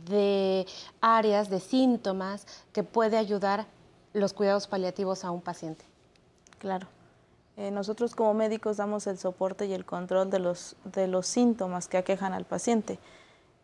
de 0.09 0.65
áreas, 1.01 1.51
de 1.51 1.59
síntomas 1.59 2.47
que 2.73 2.85
puede 2.85 3.17
ayudar 3.17 3.67
los 4.13 4.33
cuidados 4.33 4.69
paliativos 4.69 5.25
a 5.25 5.33
un 5.33 5.41
paciente. 5.41 5.85
Claro. 6.61 6.87
Eh, 7.57 7.73
nosotros 7.73 8.15
como 8.15 8.33
médicos 8.33 8.77
damos 8.77 9.09
el 9.09 9.19
soporte 9.19 9.67
y 9.67 9.73
el 9.73 9.85
control 9.85 10.31
de 10.31 10.39
los, 10.39 10.77
de 10.85 11.09
los 11.09 11.27
síntomas 11.27 11.89
que 11.89 11.97
aquejan 11.97 12.33
al 12.33 12.45
paciente. 12.45 13.01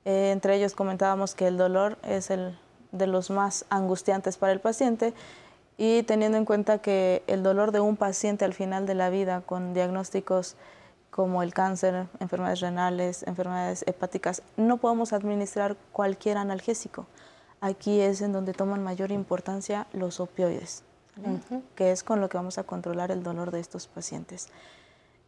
Eh, 0.04 0.32
entre 0.32 0.56
ellos 0.56 0.75
comentábamos 0.75 1.37
que 1.37 1.47
el 1.47 1.56
dolor 1.56 1.99
es 2.02 2.30
el 2.30 2.59
de 2.93 3.07
los 3.07 3.31
más 3.31 3.65
angustiantes 3.71 4.37
para 4.37 4.53
el 4.53 4.61
paciente 4.61 5.15
y 5.77 6.03
teniendo 6.05 6.39
en 6.39 6.45
cuenta 6.45 6.79
que 6.79 7.23
el 7.27 7.43
dolor 7.43 7.73
de 7.73 7.81
un 7.81 7.97
paciente 7.97 8.45
al 8.45 8.55
final 8.55 8.87
de 8.87 8.95
la 8.95 9.11
vida 9.11 9.41
con 9.41 9.75
diagnósticos 9.75 10.57
como 11.11 11.43
el 11.43 11.53
cáncer, 11.53 12.07
enfermedades 12.21 12.61
renales, 12.61 13.23
enfermedades 13.25 13.85
hepáticas, 13.87 14.43
no 14.57 14.79
podemos 14.79 15.13
administrar 15.13 15.77
cualquier 15.93 16.39
analgésico. 16.39 17.07
Aquí 17.61 18.01
es 18.01 18.23
en 18.23 18.33
donde 18.33 18.55
toman 18.55 18.83
mayor 18.83 19.13
importancia 19.13 19.87
los 19.93 20.21
opioides, 20.21 20.85
que 21.77 21.93
es 21.93 22.03
con 22.03 22.21
lo 22.21 22.29
que 22.29 22.39
vamos 22.39 22.57
a 22.57 22.65
controlar 22.65 23.11
el 23.11 23.23
dolor 23.23 23.51
de 23.51 23.61
estos 23.61 23.87
pacientes. 23.89 24.49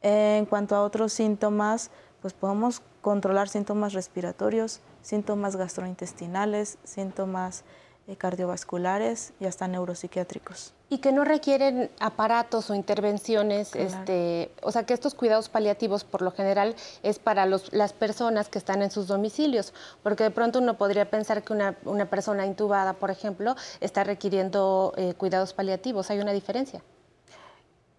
En 0.01 0.47
cuanto 0.47 0.75
a 0.75 0.83
otros 0.83 1.13
síntomas, 1.13 1.91
pues 2.23 2.33
podemos 2.33 2.81
controlar 3.03 3.49
síntomas 3.49 3.93
respiratorios, 3.93 4.81
síntomas 5.05 5.55
gastrointestinales, 5.55 6.79
síntomas 6.83 7.63
eh, 8.07 8.17
cardiovasculares 8.17 9.33
y 9.39 9.47
hasta 9.47 9.69
neuropsiquiátricos. 9.69 10.75
Y 10.91 10.99
que 10.99 11.13
no 11.13 11.25
requieren 11.25 11.91
aparatos 12.01 12.69
o 12.71 12.75
intervenciones, 12.75 13.75
este, 13.75 14.51
o 14.63 14.73
sea 14.73 14.85
que 14.85 14.93
estos 14.93 15.15
cuidados 15.15 15.49
paliativos 15.49 16.05
por 16.05 16.21
lo 16.21 16.31
general 16.31 16.75
es 17.03 17.19
para 17.19 17.47
las 17.47 17.93
personas 17.93 18.49
que 18.49 18.59
están 18.59 18.83
en 18.83 18.91
sus 18.91 19.07
domicilios, 19.07 19.73
porque 20.03 20.25
de 20.25 20.31
pronto 20.31 20.59
uno 20.59 20.77
podría 20.77 21.09
pensar 21.09 21.43
que 21.43 21.53
una, 21.53 22.11
persona 22.11 22.45
intubada, 22.47 22.93
por 22.93 23.11
ejemplo, 23.11 23.57
está 23.81 24.05
requiriendo 24.05 24.93
eh, 24.97 25.15
cuidados 25.15 25.55
paliativos. 25.55 26.11
¿Hay 26.11 26.21
una 26.21 26.33
diferencia? 26.33 26.83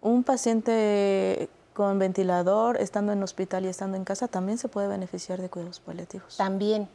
Un 0.01 0.23
paciente 0.23 1.49
con 1.75 1.99
ventilador, 1.99 2.77
estando 2.77 3.11
en 3.11 3.21
hospital 3.21 3.65
y 3.65 3.67
estando 3.67 3.97
en 3.97 4.05
casa, 4.05 4.29
también 4.29 4.57
se 4.57 4.69
puede 4.69 4.87
beneficiar 4.87 5.41
de 5.41 5.49
cuidados 5.49 5.81
paliativos. 5.81 6.37
También. 6.37 6.87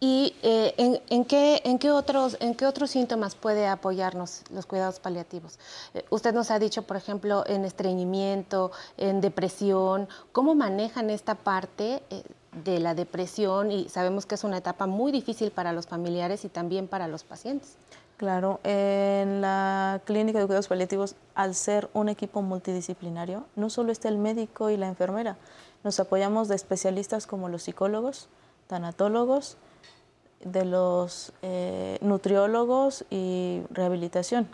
¿Y 0.00 0.34
eh, 0.42 1.00
en, 1.08 1.24
qué, 1.24 1.62
en, 1.64 1.78
qué 1.78 1.90
otros, 1.92 2.36
en 2.40 2.56
qué 2.56 2.66
otros 2.66 2.90
síntomas 2.90 3.36
puede 3.36 3.68
apoyarnos 3.68 4.42
los 4.50 4.66
cuidados 4.66 4.98
paliativos? 4.98 5.58
Eh, 5.94 6.04
usted 6.10 6.34
nos 6.34 6.50
ha 6.50 6.58
dicho, 6.58 6.82
por 6.82 6.96
ejemplo, 6.96 7.44
en 7.46 7.64
estreñimiento, 7.64 8.72
en 8.98 9.20
depresión. 9.20 10.08
¿Cómo 10.32 10.56
manejan 10.56 11.10
esta 11.10 11.36
parte 11.36 12.02
eh, 12.10 12.24
de 12.64 12.80
la 12.80 12.94
depresión? 12.94 13.70
Y 13.70 13.88
sabemos 13.88 14.26
que 14.26 14.34
es 14.34 14.42
una 14.42 14.58
etapa 14.58 14.86
muy 14.86 15.12
difícil 15.12 15.52
para 15.52 15.72
los 15.72 15.86
familiares 15.86 16.44
y 16.44 16.48
también 16.48 16.88
para 16.88 17.06
los 17.06 17.22
pacientes. 17.22 17.76
Claro, 18.16 18.60
en 18.62 19.40
la 19.40 20.00
clínica 20.04 20.38
de 20.38 20.46
cuidados 20.46 20.68
paliativos, 20.68 21.16
al 21.34 21.54
ser 21.54 21.90
un 21.94 22.08
equipo 22.08 22.42
multidisciplinario, 22.42 23.44
no 23.56 23.70
solo 23.70 23.90
está 23.90 24.08
el 24.08 24.18
médico 24.18 24.70
y 24.70 24.76
la 24.76 24.86
enfermera, 24.86 25.36
nos 25.82 25.98
apoyamos 25.98 26.46
de 26.48 26.54
especialistas 26.54 27.26
como 27.26 27.48
los 27.48 27.64
psicólogos, 27.64 28.28
tanatólogos, 28.68 29.56
de 30.44 30.64
los 30.64 31.32
eh, 31.42 31.98
nutriólogos 32.02 33.04
y 33.10 33.62
rehabilitación. 33.70 34.46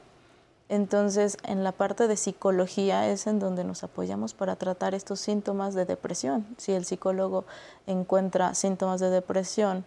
Entonces, 0.68 1.36
en 1.42 1.64
la 1.64 1.72
parte 1.72 2.06
de 2.06 2.16
psicología 2.16 3.08
es 3.08 3.26
en 3.26 3.40
donde 3.40 3.64
nos 3.64 3.82
apoyamos 3.82 4.34
para 4.34 4.54
tratar 4.54 4.94
estos 4.94 5.18
síntomas 5.20 5.74
de 5.74 5.84
depresión. 5.84 6.46
Si 6.58 6.72
el 6.72 6.84
psicólogo 6.84 7.44
encuentra 7.88 8.54
síntomas 8.54 9.00
de 9.00 9.10
depresión 9.10 9.84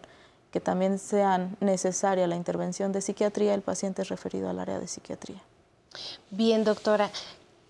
que 0.54 0.60
también 0.60 1.00
sean 1.00 1.56
necesaria 1.58 2.28
la 2.28 2.36
intervención 2.36 2.92
de 2.92 3.00
psiquiatría, 3.00 3.54
el 3.54 3.62
paciente 3.62 4.02
es 4.02 4.08
referido 4.08 4.48
al 4.48 4.60
área 4.60 4.78
de 4.78 4.86
psiquiatría. 4.86 5.42
Bien, 6.30 6.62
doctora, 6.62 7.10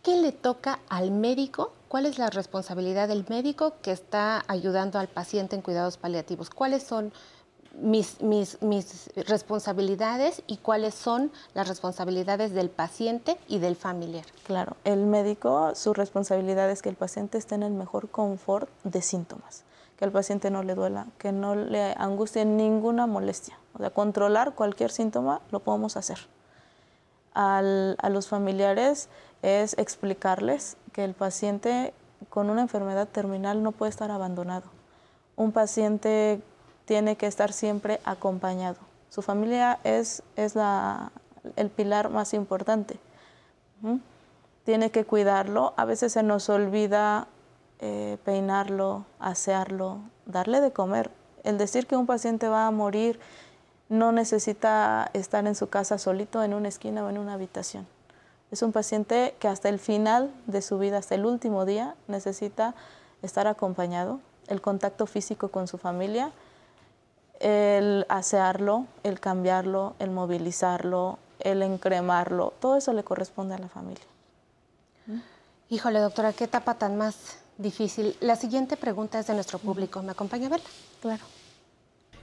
¿qué 0.03 0.17
le 0.19 0.33
toca 0.33 0.81
al 0.91 1.11
médico? 1.11 1.73
¿Cuál 1.89 2.05
es 2.05 2.19
la 2.19 2.29
responsabilidad 2.29 3.09
del 3.09 3.25
médico 3.31 3.73
que 3.81 3.91
está 3.91 4.45
ayudando 4.49 4.99
al 4.99 5.09
paciente 5.09 5.57
en 5.57 5.63
cuidados 5.63 5.97
paliativos? 5.97 6.51
¿Cuáles 6.51 6.83
son 6.83 7.11
mis, 7.81 8.21
mis, 8.21 8.61
mis, 8.61 9.11
responsabilidades 9.17 10.43
y 10.47 10.59
cuáles 10.59 10.95
son 10.95 11.33
las 11.55 11.69
responsabilidades 11.69 12.53
del 12.53 12.69
paciente 12.69 13.39
y 13.49 13.61
del 13.61 13.77
familiar. 13.77 14.27
Claro, 14.47 14.77
el 14.85 15.07
médico, 15.07 15.75
su 15.75 15.95
responsabilidad 15.95 16.71
es 16.71 16.83
que 16.83 16.91
el 16.91 16.97
paciente 16.97 17.39
esté 17.39 17.55
en 17.55 17.63
el 17.63 17.73
mejor 17.73 18.11
confort 18.11 18.69
de 18.85 19.01
síntomas, 19.01 19.65
que 19.97 20.05
al 20.05 20.13
paciente 20.13 20.51
no 20.51 20.63
le 20.63 20.75
duela, 20.75 21.07
que 21.19 21.33
no 21.33 21.55
le 21.55 21.95
angustie 21.97 22.45
ninguna 22.45 23.07
molestia. 23.07 23.59
O 23.75 23.79
sea, 23.79 23.91
controlar 23.91 24.55
cualquier 24.55 24.91
síntoma 24.91 25.41
lo 25.51 25.61
podemos 25.61 25.97
hacer. 25.97 26.19
Al, 27.35 27.97
a 28.01 28.09
los 28.11 28.29
familiares 28.29 29.09
es 29.43 29.77
explicarles 29.79 30.77
que 30.93 31.05
el 31.05 31.15
paciente 31.15 31.93
con 32.31 32.51
una 32.51 32.63
enfermedad 32.63 33.09
terminal 33.09 33.63
no 33.63 33.73
puede 33.73 33.91
estar 33.91 34.11
abandonado. 34.11 34.67
Un 35.37 35.53
paciente 35.53 36.41
tiene 36.85 37.17
que 37.17 37.27
estar 37.27 37.53
siempre 37.53 38.01
acompañado. 38.05 38.77
Su 39.11 39.23
familia 39.23 39.79
es, 39.85 40.23
es 40.37 40.55
la, 40.55 41.13
el 41.57 41.71
pilar 41.71 42.11
más 42.11 42.35
importante. 42.35 42.99
Tiene 44.65 44.91
que 44.91 45.05
cuidarlo. 45.05 45.75
A 45.77 45.85
veces 45.85 46.13
se 46.13 46.23
nos 46.23 46.49
olvida 46.49 47.29
eh, 47.87 48.17
peinarlo, 48.25 49.05
asearlo, 49.19 49.99
darle 50.25 50.63
de 50.63 50.73
comer. 50.73 51.11
El 51.43 51.59
decir 51.59 51.87
que 51.87 51.97
un 51.97 52.07
paciente 52.07 52.49
va 52.49 52.67
a 52.67 52.71
morir 52.71 53.21
no 53.91 54.11
necesita 54.11 55.11
estar 55.13 55.47
en 55.47 55.55
su 55.55 55.69
casa 55.69 55.99
solito 55.99 56.43
en 56.43 56.55
una 56.55 56.69
esquina 56.69 57.05
o 57.05 57.11
en 57.11 57.19
una 57.19 57.35
habitación. 57.35 57.87
Es 58.51 58.63
un 58.63 58.73
paciente 58.73 59.35
que 59.39 59.49
hasta 59.49 59.69
el 59.69 59.79
final 59.79 60.33
de 60.47 60.63
su 60.63 60.79
vida, 60.79 60.97
hasta 60.97 61.15
el 61.15 61.27
último 61.27 61.67
día, 61.67 61.95
necesita 62.09 62.75
estar 63.21 63.47
acompañado, 63.47 64.21
el 64.49 64.63
contacto 64.63 65.05
físico 65.05 65.49
con 65.49 65.69
su 65.69 65.77
familia 65.77 66.33
el 67.41 68.07
asearlo, 68.09 68.87
el 69.03 69.21
cambiarlo, 69.21 69.95
el 69.99 70.11
movilizarlo, 70.11 71.19
el 71.41 71.63
encremarlo, 71.63 72.55
todo 72.59 72.77
eso 72.77 72.95
le 72.95 73.05
corresponde 73.05 73.55
a 73.55 73.59
la 73.59 73.69
familia. 73.69 74.05
Híjole, 75.69 75.99
doctora, 75.99 76.33
qué 76.33 76.45
etapa 76.45 76.75
tan 76.75 76.97
más 76.97 77.44
difícil. 77.59 78.17
La 78.21 78.37
siguiente 78.37 78.77
pregunta 78.77 79.19
es 79.19 79.27
de 79.27 79.35
nuestro 79.35 79.59
público. 79.59 80.03
¿Me 80.03 80.13
acompaña 80.13 80.47
a 80.47 80.51
verla? 80.51 80.67
Claro. 81.01 81.23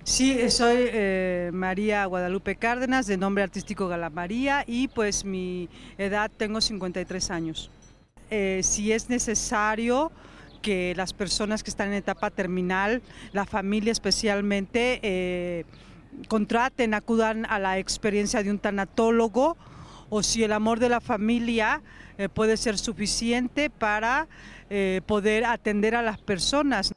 Sí, 0.03 0.49
soy 0.49 0.77
eh, 0.79 1.51
María 1.53 2.05
Guadalupe 2.05 2.55
Cárdenas, 2.55 3.05
de 3.05 3.17
nombre 3.17 3.43
artístico 3.43 3.87
Gala 3.87 4.09
María, 4.09 4.63
y 4.65 4.87
pues 4.87 5.23
mi 5.25 5.69
edad 5.97 6.31
tengo 6.35 6.59
53 6.59 7.29
años. 7.29 7.69
Eh, 8.31 8.61
si 8.63 8.91
es 8.91 9.09
necesario 9.09 10.11
que 10.63 10.93
las 10.95 11.13
personas 11.13 11.63
que 11.63 11.69
están 11.69 11.89
en 11.89 11.95
etapa 11.95 12.31
terminal, 12.31 13.03
la 13.31 13.45
familia 13.45 13.91
especialmente, 13.91 14.99
eh, 15.03 15.65
contraten, 16.27 16.93
acudan 16.93 17.45
a 17.45 17.59
la 17.59 17.77
experiencia 17.77 18.41
de 18.41 18.49
un 18.49 18.59
tanatólogo, 18.59 19.55
o 20.11 20.21
si 20.21 20.43
el 20.43 20.51
amor 20.51 20.79
de 20.79 20.89
la 20.89 21.01
familia 21.01 21.81
puede 22.35 22.57
ser 22.57 22.77
suficiente 22.77 23.71
para 23.71 24.27
poder 25.07 25.45
atender 25.45 25.95
a 25.95 26.03
las 26.03 26.19
personas. 26.19 26.93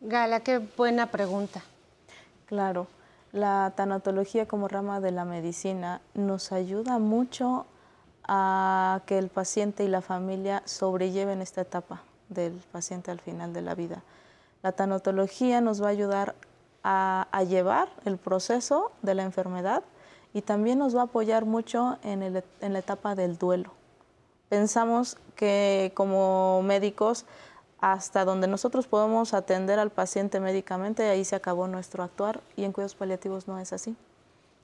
Gala, 0.00 0.40
qué 0.40 0.58
buena 0.58 1.06
pregunta. 1.06 1.62
Claro, 2.46 2.86
la 3.32 3.72
tanatología 3.76 4.46
como 4.46 4.66
rama 4.66 5.00
de 5.00 5.12
la 5.12 5.24
medicina 5.24 6.00
nos 6.14 6.52
ayuda 6.52 6.98
mucho 6.98 7.66
a 8.24 9.02
que 9.06 9.18
el 9.18 9.28
paciente 9.28 9.84
y 9.84 9.88
la 9.88 10.02
familia 10.02 10.62
sobrelleven 10.64 11.42
esta 11.42 11.62
etapa 11.62 12.02
del 12.28 12.52
paciente 12.72 13.10
al 13.10 13.20
final 13.20 13.52
de 13.52 13.62
la 13.62 13.74
vida. 13.74 14.02
La 14.62 14.72
tanatología 14.72 15.60
nos 15.60 15.82
va 15.82 15.86
a 15.86 15.90
ayudar 15.90 16.34
a, 16.82 17.26
llevar 17.48 17.88
el 18.04 18.16
proceso 18.16 18.92
de 19.02 19.14
la 19.14 19.22
enfermedad 19.22 19.82
y 20.32 20.42
también 20.42 20.78
nos 20.78 20.96
va 20.96 21.02
a 21.02 21.04
apoyar 21.04 21.44
mucho 21.44 21.98
en, 22.02 22.22
en 22.22 22.72
la 22.72 22.78
etapa 22.78 23.14
del 23.14 23.38
duelo. 23.38 23.72
Pensamos 24.48 25.16
que 25.36 25.92
como 25.94 26.62
médicos 26.62 27.24
hasta 27.80 28.24
donde 28.24 28.46
nosotros 28.46 28.86
podemos 28.86 29.32
atender 29.32 29.78
al 29.78 29.90
paciente 29.90 30.38
médicamente, 30.38 31.08
ahí 31.08 31.24
se 31.24 31.36
acabó 31.36 31.66
nuestro 31.66 32.02
actuar 32.02 32.40
y 32.56 32.64
en 32.64 32.72
cuidados 32.72 32.94
paliativos 32.94 33.48
no 33.48 33.58
es 33.58 33.72
así. 33.72 33.96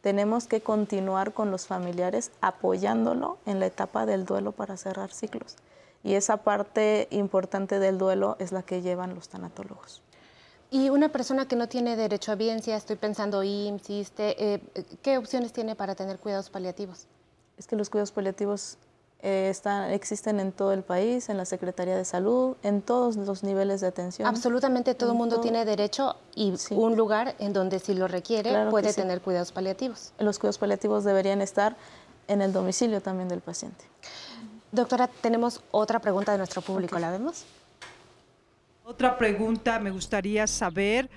Tenemos 0.02 0.46
que 0.46 0.60
continuar 0.60 1.32
con 1.32 1.50
los 1.50 1.66
familiares 1.66 2.30
apoyándolo 2.40 3.38
en 3.46 3.58
la 3.58 3.66
etapa 3.66 4.06
del 4.06 4.24
duelo 4.24 4.52
para 4.52 4.76
cerrar 4.76 5.10
ciclos. 5.12 5.56
Y 6.04 6.14
esa 6.14 6.36
parte 6.38 7.08
importante 7.10 7.78
del 7.78 7.98
duelo 7.98 8.36
es 8.38 8.52
la 8.52 8.62
que 8.62 8.82
llevan 8.82 9.14
los 9.14 9.28
tanatólogos. 9.28 10.02
Y 10.70 10.90
una 10.90 11.10
persona 11.10 11.46
que 11.46 11.56
no 11.56 11.68
tiene 11.68 11.96
derecho 11.96 12.32
a 12.32 12.34
biencia, 12.34 12.76
estoy 12.76 12.96
pensando 12.96 13.42
IMSS, 13.44 14.12
eh, 14.18 14.60
¿qué 15.02 15.18
opciones 15.18 15.52
tiene 15.52 15.76
para 15.76 15.94
tener 15.94 16.18
cuidados 16.18 16.50
paliativos? 16.50 17.06
Es 17.56 17.66
que 17.66 17.76
los 17.76 17.88
cuidados 17.88 18.10
paliativos 18.10 18.76
eh, 19.20 19.48
están, 19.48 19.90
existen 19.92 20.40
en 20.40 20.52
todo 20.52 20.72
el 20.72 20.82
país, 20.82 21.28
en 21.28 21.36
la 21.36 21.46
Secretaría 21.46 21.96
de 21.96 22.04
Salud, 22.04 22.56
en 22.62 22.82
todos 22.82 23.16
los 23.16 23.42
niveles 23.42 23.80
de 23.80 23.86
atención. 23.86 24.28
Absolutamente 24.28 24.94
todo 24.94 25.12
el 25.12 25.16
mundo 25.16 25.40
tiene 25.40 25.64
derecho 25.64 26.16
y 26.34 26.52
un 26.70 26.96
lugar 26.96 27.34
en 27.38 27.52
donde 27.52 27.78
si 27.78 27.94
lo 27.94 28.08
requiere 28.08 28.68
puede 28.68 28.92
tener 28.92 29.22
cuidados 29.22 29.52
paliativos. 29.52 30.12
Los 30.18 30.38
cuidados 30.38 30.58
paliativos 30.58 31.04
deberían 31.04 31.40
estar 31.40 31.76
en 32.28 32.42
el 32.42 32.52
domicilio 32.52 33.00
también 33.00 33.28
del 33.28 33.40
paciente. 33.40 33.84
Doctora, 34.72 35.08
tenemos 35.08 35.62
otra 35.70 36.00
pregunta 36.00 36.32
de 36.32 36.38
nuestro 36.38 36.60
público, 36.60 36.98
¿la 36.98 37.10
vemos? 37.10 37.44
Otra 38.88 39.18
pregunta, 39.18 39.80
me 39.80 39.90
gustaría 39.90 40.46
saber 40.46 41.10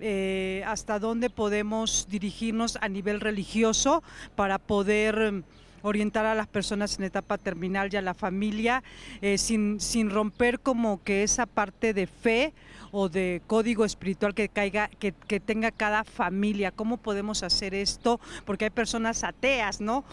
eh, 0.00 0.62
hasta 0.66 0.98
dónde 0.98 1.30
podemos 1.30 2.08
dirigirnos 2.10 2.76
a 2.82 2.90
nivel 2.90 3.22
religioso 3.22 4.02
para 4.34 4.58
poder 4.58 5.42
orientar 5.80 6.26
a 6.26 6.34
las 6.34 6.46
personas 6.46 6.98
en 6.98 7.04
etapa 7.04 7.38
terminal 7.38 7.88
y 7.90 7.96
a 7.96 8.02
la 8.02 8.12
familia 8.12 8.82
eh, 9.22 9.38
sin, 9.38 9.80
sin 9.80 10.10
romper 10.10 10.60
como 10.60 11.02
que 11.02 11.22
esa 11.22 11.46
parte 11.46 11.94
de 11.94 12.06
fe 12.06 12.52
o 12.92 13.08
de 13.08 13.40
código 13.46 13.86
espiritual 13.86 14.34
que 14.34 14.50
caiga, 14.50 14.88
que, 14.98 15.12
que 15.12 15.40
tenga 15.40 15.70
cada 15.70 16.04
familia. 16.04 16.70
¿Cómo 16.70 16.98
podemos 16.98 17.42
hacer 17.42 17.74
esto? 17.74 18.20
Porque 18.44 18.66
hay 18.66 18.70
personas 18.70 19.24
ateas, 19.24 19.80
¿no? 19.80 20.04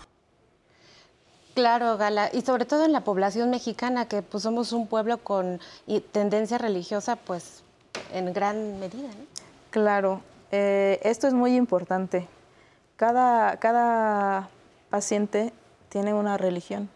Claro, 1.53 1.97
Gala, 1.97 2.29
y 2.33 2.41
sobre 2.41 2.65
todo 2.65 2.85
en 2.85 2.91
la 2.91 3.03
población 3.03 3.51
mexicana, 3.51 4.07
que 4.07 4.23
pues 4.23 4.43
somos 4.43 4.73
un 4.73 4.87
pueblo 4.87 5.19
con 5.19 5.59
tendencia 6.11 6.57
religiosa, 6.57 7.15
pues 7.15 7.63
en 8.11 8.33
gran 8.33 8.79
medida. 8.79 9.09
¿no? 9.09 9.25
Claro, 9.69 10.21
eh, 10.51 10.99
esto 11.03 11.27
es 11.27 11.33
muy 11.33 11.55
importante. 11.55 12.27
Cada, 12.95 13.57
cada 13.57 14.49
paciente 14.89 15.53
tiene 15.89 16.13
una 16.13 16.37
religión. 16.37 16.89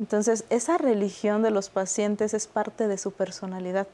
Entonces, 0.00 0.44
esa 0.50 0.78
religión 0.78 1.42
de 1.42 1.50
los 1.50 1.68
pacientes 1.68 2.34
es 2.34 2.48
parte 2.48 2.88
de 2.88 2.98
su 2.98 3.12
personalidad. 3.12 3.86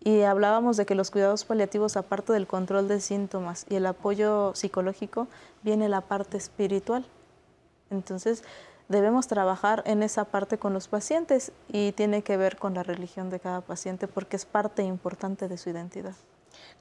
Y 0.00 0.22
hablábamos 0.22 0.76
de 0.76 0.86
que 0.86 0.94
los 0.94 1.10
cuidados 1.10 1.44
paliativos, 1.44 1.96
aparte 1.96 2.32
del 2.32 2.46
control 2.46 2.88
de 2.88 3.00
síntomas 3.00 3.66
y 3.68 3.76
el 3.76 3.86
apoyo 3.86 4.54
psicológico, 4.54 5.28
viene 5.62 5.88
la 5.88 6.00
parte 6.00 6.36
espiritual. 6.36 7.04
Entonces, 7.90 8.42
debemos 8.88 9.26
trabajar 9.26 9.82
en 9.86 10.02
esa 10.02 10.24
parte 10.24 10.58
con 10.58 10.72
los 10.72 10.88
pacientes 10.88 11.52
y 11.68 11.92
tiene 11.92 12.22
que 12.22 12.36
ver 12.36 12.56
con 12.56 12.74
la 12.74 12.82
religión 12.82 13.30
de 13.30 13.40
cada 13.40 13.60
paciente 13.60 14.08
porque 14.08 14.36
es 14.36 14.44
parte 14.44 14.82
importante 14.82 15.48
de 15.48 15.58
su 15.58 15.70
identidad. 15.70 16.14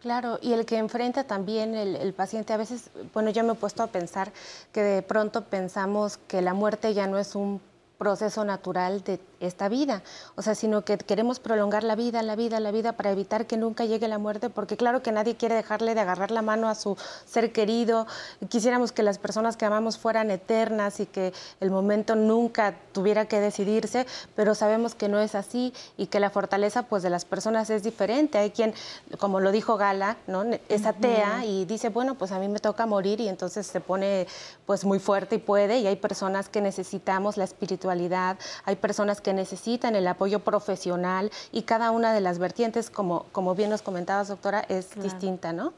Claro, 0.01 0.37
y 0.41 0.53
el 0.53 0.65
que 0.65 0.77
enfrenta 0.77 1.23
también 1.23 1.73
el, 1.73 2.13
paciente, 2.13 2.53
a 2.53 2.57
veces, 2.57 2.91
bueno, 3.13 3.31
yo 3.31 3.43
me 3.43 3.53
he 3.53 3.55
puesto 3.55 3.81
a 3.81 3.87
pensar 3.87 4.31
que 4.71 4.81
de 4.81 5.01
pronto 5.01 5.45
pensamos 5.45 6.17
que 6.27 6.41
la 6.41 6.53
muerte 6.53 6.93
ya 6.93 7.07
no 7.07 7.17
es 7.17 7.35
un 7.35 7.59
proceso 7.97 8.45
natural 8.45 9.03
de 9.03 9.19
esta 9.39 9.69
vida, 9.69 10.01
o 10.35 10.41
sea, 10.41 10.55
sino 10.55 10.83
que 10.83 10.97
queremos 10.97 11.39
prolongar 11.39 11.83
la 11.83 11.95
vida, 11.95 12.23
la 12.23 12.35
vida, 12.35 12.59
la 12.59 12.71
vida 12.71 12.93
para 12.93 13.11
evitar 13.11 13.45
que 13.45 13.57
nunca 13.57 13.85
llegue 13.85 14.07
la 14.07 14.17
muerte, 14.17 14.49
porque 14.49 14.77
claro 14.77 15.03
que 15.03 15.11
nadie 15.11 15.35
quiere 15.35 15.55
dejarle 15.55 15.93
de 15.93 16.01
agarrar 16.01 16.31
la 16.31 16.41
mano 16.41 16.67
a 16.69 16.75
su 16.75 16.97
ser 17.25 17.51
querido, 17.51 18.07
quisiéramos 18.49 18.91
que 18.91 19.03
las 19.03 19.17
personas 19.17 19.57
que 19.57 19.65
amamos 19.65 19.97
fueran 19.97 20.31
eternas 20.31 20.99
y 20.99 21.05
que 21.05 21.33
el 21.59 21.71
momento 21.71 22.15
nunca 22.15 22.75
tuviera 22.91 23.25
que 23.25 23.39
decidirse, 23.39 24.05
pero 24.35 24.55
sabemos 24.55 24.95
que 24.95 25.09
no 25.09 25.19
es 25.19 25.35
así 25.35 25.73
y 25.97 26.07
que 26.07 26.19
la 26.19 26.29
fortaleza 26.29 26.83
pues 26.83 27.03
de 27.03 27.09
las 27.09 27.25
personas 27.25 27.69
es 27.69 27.83
diferente. 27.83 28.37
Hay 28.37 28.51
quien, 28.51 28.73
como 29.19 29.39
lo 29.39 29.51
dijo 29.51 29.77
Gala, 29.77 30.17
¿no? 30.27 30.43
es 30.69 30.85
atea 30.85 31.45
y 31.45 31.65
dice, 31.65 31.89
bueno, 31.89 32.15
pues 32.15 32.31
a 32.31 32.39
mí 32.39 32.47
me 32.47 32.59
toca 32.59 32.85
morir 32.85 33.19
y 33.21 33.27
entonces 33.27 33.67
se 33.67 33.81
pone 33.81 34.27
pues 34.65 34.85
muy 34.85 34.99
fuerte 34.99 35.35
y 35.35 35.39
puede, 35.39 35.79
y 35.79 35.87
hay 35.87 35.95
personas 35.95 36.49
que 36.49 36.61
necesitamos 36.61 37.37
la 37.37 37.43
espiritualidad, 37.43 37.84
hay 37.89 38.75
personas 38.75 39.21
que 39.21 39.33
necesitan 39.33 39.95
el 39.95 40.07
apoyo 40.07 40.39
profesional 40.39 41.31
y 41.51 41.63
cada 41.63 41.91
una 41.91 42.13
de 42.13 42.21
las 42.21 42.39
vertientes, 42.39 42.89
como, 42.89 43.25
como 43.31 43.55
bien 43.55 43.69
nos 43.69 43.81
comentabas, 43.81 44.27
doctora, 44.27 44.65
es 44.69 44.95
distinta, 45.01 45.53
¿no? 45.53 45.73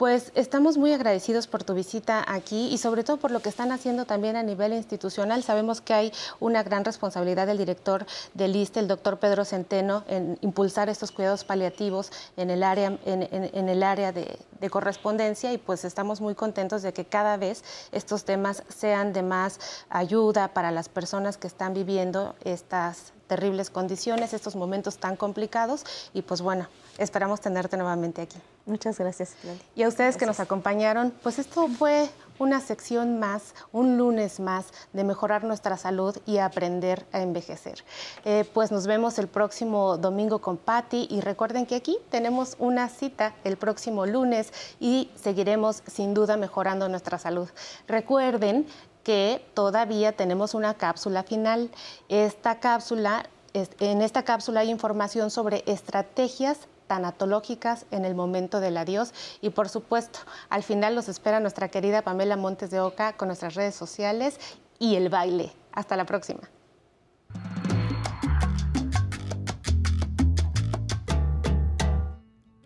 Pues 0.00 0.32
estamos 0.34 0.78
muy 0.78 0.94
agradecidos 0.94 1.46
por 1.46 1.62
tu 1.62 1.74
visita 1.74 2.24
aquí 2.26 2.68
y 2.72 2.78
sobre 2.78 3.04
todo 3.04 3.18
por 3.18 3.30
lo 3.30 3.40
que 3.40 3.50
están 3.50 3.70
haciendo 3.70 4.06
también 4.06 4.34
a 4.34 4.42
nivel 4.42 4.72
institucional. 4.72 5.42
Sabemos 5.42 5.82
que 5.82 5.92
hay 5.92 6.12
una 6.40 6.62
gran 6.62 6.86
responsabilidad 6.86 7.46
del 7.46 7.58
director 7.58 8.06
del 8.32 8.56
ISTE, 8.56 8.80
el 8.80 8.88
doctor 8.88 9.18
Pedro 9.18 9.44
Centeno, 9.44 10.04
en 10.08 10.38
impulsar 10.40 10.88
estos 10.88 11.12
cuidados 11.12 11.44
paliativos 11.44 12.12
en 12.38 12.48
el 12.48 12.62
área, 12.62 12.96
en, 13.04 13.68
el 13.68 13.82
área 13.82 14.10
de, 14.10 14.38
de, 14.60 14.70
correspondencia 14.70 15.52
y 15.52 15.58
pues 15.58 15.84
estamos 15.84 16.20
muy 16.20 16.34
contentos 16.34 16.82
de 16.82 16.92
que 16.92 17.04
cada 17.04 17.36
vez 17.36 17.64
estos 17.92 18.24
temas 18.24 18.62
sean 18.68 19.12
de 19.12 19.22
más 19.22 19.58
ayuda 19.88 20.48
para 20.48 20.70
las 20.70 20.88
personas 20.88 21.36
que 21.36 21.46
están 21.46 21.74
viviendo 21.74 22.34
estas 22.44 23.12
terribles 23.26 23.70
condiciones, 23.70 24.32
estos 24.32 24.56
momentos 24.56 24.98
tan 24.98 25.16
complicados 25.16 25.84
y 26.12 26.22
pues 26.22 26.40
bueno, 26.42 26.66
esperamos 26.98 27.40
tenerte 27.40 27.76
nuevamente 27.76 28.22
aquí. 28.22 28.38
Muchas 28.66 28.98
gracias. 28.98 29.34
Y 29.74 29.82
a 29.82 29.88
ustedes 29.88 30.16
que 30.16 30.26
nos 30.26 30.40
acompañaron, 30.40 31.12
pues 31.22 31.38
esto 31.38 31.68
fue 31.68 32.08
una 32.40 32.60
sección 32.60 33.20
más, 33.20 33.54
un 33.70 33.98
lunes 33.98 34.40
más 34.40 34.72
de 34.92 35.04
mejorar 35.04 35.44
nuestra 35.44 35.76
salud 35.76 36.16
y 36.26 36.38
aprender 36.38 37.06
a 37.12 37.20
envejecer. 37.20 37.84
Eh, 38.24 38.44
pues 38.52 38.72
nos 38.72 38.86
vemos 38.86 39.18
el 39.18 39.28
próximo 39.28 39.98
domingo 39.98 40.40
con 40.40 40.56
Patti 40.56 41.06
y 41.10 41.20
recuerden 41.20 41.66
que 41.66 41.76
aquí 41.76 41.98
tenemos 42.10 42.56
una 42.58 42.88
cita 42.88 43.34
el 43.44 43.58
próximo 43.58 44.06
lunes 44.06 44.52
y 44.80 45.10
seguiremos 45.14 45.82
sin 45.86 46.14
duda 46.14 46.38
mejorando 46.38 46.88
nuestra 46.88 47.18
salud. 47.18 47.48
Recuerden 47.86 48.66
que 49.04 49.44
todavía 49.54 50.16
tenemos 50.16 50.54
una 50.54 50.74
cápsula 50.74 51.22
final. 51.22 51.70
Esta 52.08 52.58
cápsula, 52.58 53.26
en 53.52 54.00
esta 54.00 54.24
cápsula 54.24 54.60
hay 54.60 54.70
información 54.70 55.30
sobre 55.30 55.62
estrategias 55.66 56.58
tanatológicas 56.90 57.86
en 57.92 58.04
el 58.04 58.16
momento 58.16 58.58
del 58.58 58.76
adiós. 58.76 59.14
Y 59.40 59.50
por 59.50 59.68
supuesto, 59.68 60.18
al 60.48 60.64
final 60.64 60.96
los 60.96 61.08
espera 61.08 61.38
nuestra 61.38 61.68
querida 61.68 62.02
Pamela 62.02 62.36
Montes 62.36 62.72
de 62.72 62.80
Oca 62.80 63.12
con 63.12 63.28
nuestras 63.28 63.54
redes 63.54 63.76
sociales 63.76 64.40
y 64.80 64.96
el 64.96 65.08
baile. 65.08 65.52
Hasta 65.70 65.94
la 65.96 66.04
próxima. 66.04 66.40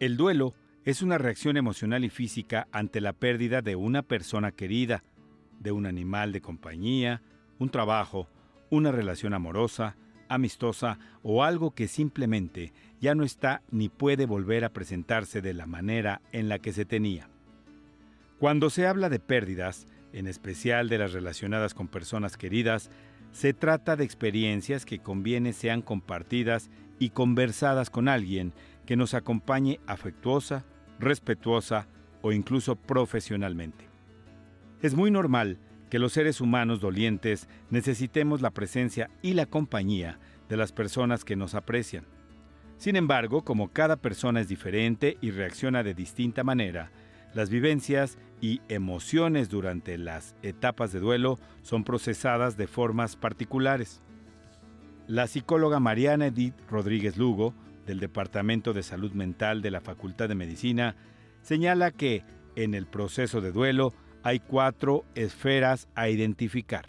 El 0.00 0.16
duelo 0.16 0.54
es 0.86 1.02
una 1.02 1.18
reacción 1.18 1.58
emocional 1.58 2.02
y 2.02 2.08
física 2.08 2.66
ante 2.72 3.02
la 3.02 3.12
pérdida 3.12 3.60
de 3.60 3.76
una 3.76 4.00
persona 4.00 4.52
querida, 4.52 5.04
de 5.60 5.70
un 5.70 5.84
animal 5.84 6.32
de 6.32 6.40
compañía, 6.40 7.20
un 7.58 7.68
trabajo, 7.68 8.26
una 8.70 8.90
relación 8.90 9.34
amorosa, 9.34 9.96
amistosa 10.28 10.98
o 11.22 11.42
algo 11.44 11.72
que 11.72 11.88
simplemente 11.88 12.72
ya 13.00 13.14
no 13.14 13.24
está 13.24 13.62
ni 13.70 13.88
puede 13.88 14.26
volver 14.26 14.64
a 14.64 14.72
presentarse 14.72 15.42
de 15.42 15.54
la 15.54 15.66
manera 15.66 16.20
en 16.32 16.48
la 16.48 16.58
que 16.58 16.72
se 16.72 16.84
tenía. 16.84 17.28
Cuando 18.38 18.70
se 18.70 18.86
habla 18.86 19.08
de 19.08 19.20
pérdidas, 19.20 19.86
en 20.12 20.26
especial 20.26 20.88
de 20.88 20.98
las 20.98 21.12
relacionadas 21.12 21.74
con 21.74 21.88
personas 21.88 22.36
queridas, 22.36 22.90
se 23.32 23.52
trata 23.52 23.96
de 23.96 24.04
experiencias 24.04 24.84
que 24.84 25.00
conviene 25.00 25.52
sean 25.52 25.82
compartidas 25.82 26.70
y 26.98 27.10
conversadas 27.10 27.90
con 27.90 28.08
alguien 28.08 28.52
que 28.86 28.96
nos 28.96 29.14
acompañe 29.14 29.80
afectuosa, 29.86 30.64
respetuosa 31.00 31.88
o 32.22 32.32
incluso 32.32 32.76
profesionalmente. 32.76 33.86
Es 34.82 34.94
muy 34.94 35.10
normal 35.10 35.58
que 35.94 36.00
los 36.00 36.12
seres 36.12 36.40
humanos 36.40 36.80
dolientes 36.80 37.48
necesitemos 37.70 38.42
la 38.42 38.50
presencia 38.50 39.10
y 39.22 39.34
la 39.34 39.46
compañía 39.46 40.18
de 40.48 40.56
las 40.56 40.72
personas 40.72 41.24
que 41.24 41.36
nos 41.36 41.54
aprecian. 41.54 42.04
Sin 42.78 42.96
embargo, 42.96 43.44
como 43.44 43.72
cada 43.72 43.94
persona 43.94 44.40
es 44.40 44.48
diferente 44.48 45.18
y 45.20 45.30
reacciona 45.30 45.84
de 45.84 45.94
distinta 45.94 46.42
manera, 46.42 46.90
las 47.32 47.48
vivencias 47.48 48.18
y 48.40 48.60
emociones 48.68 49.50
durante 49.50 49.96
las 49.96 50.34
etapas 50.42 50.92
de 50.92 50.98
duelo 50.98 51.38
son 51.62 51.84
procesadas 51.84 52.56
de 52.56 52.66
formas 52.66 53.14
particulares. 53.14 54.02
La 55.06 55.28
psicóloga 55.28 55.78
Mariana 55.78 56.26
Edith 56.26 56.56
Rodríguez 56.68 57.16
Lugo 57.16 57.54
del 57.86 58.00
Departamento 58.00 58.72
de 58.72 58.82
Salud 58.82 59.12
Mental 59.12 59.62
de 59.62 59.70
la 59.70 59.80
Facultad 59.80 60.28
de 60.28 60.34
Medicina, 60.34 60.96
señala 61.42 61.92
que 61.92 62.24
en 62.56 62.74
el 62.74 62.86
proceso 62.86 63.40
de 63.40 63.52
duelo 63.52 63.94
hay 64.24 64.40
cuatro 64.40 65.04
esferas 65.14 65.86
a 65.94 66.08
identificar. 66.08 66.86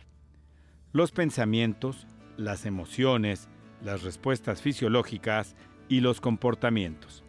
Los 0.94 1.12
pensamientos, 1.12 2.08
las 2.38 2.66
emociones, 2.66 3.50
las 3.84 4.04
respuestas 4.04 4.62
fisiológicas 4.62 5.54
y 5.90 6.00
los 6.00 6.22
comportamientos. 6.22 7.26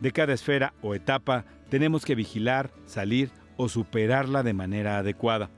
De 0.00 0.12
cada 0.12 0.34
esfera 0.34 0.74
o 0.82 0.94
etapa 0.94 1.46
tenemos 1.70 2.04
que 2.04 2.14
vigilar, 2.14 2.70
salir 2.84 3.30
o 3.56 3.70
superarla 3.70 4.42
de 4.42 4.52
manera 4.52 4.98
adecuada. 4.98 5.48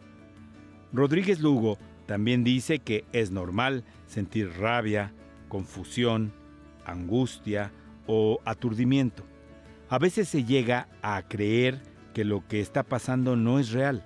Rodríguez 0.92 1.40
Lugo 1.40 1.76
también 2.06 2.44
dice 2.44 2.78
que 2.78 3.04
es 3.12 3.32
normal 3.32 3.82
sentir 4.06 4.52
rabia, 4.56 5.12
confusión, 5.48 6.32
angustia 6.86 7.72
o 8.06 8.38
aturdimiento. 8.44 9.24
A 9.88 9.98
veces 9.98 10.28
se 10.28 10.44
llega 10.44 10.86
a 11.02 11.20
creer 11.26 11.80
que 12.14 12.24
lo 12.24 12.46
que 12.48 12.60
está 12.60 12.82
pasando 12.82 13.36
no 13.36 13.58
es 13.58 13.72
real, 13.72 14.02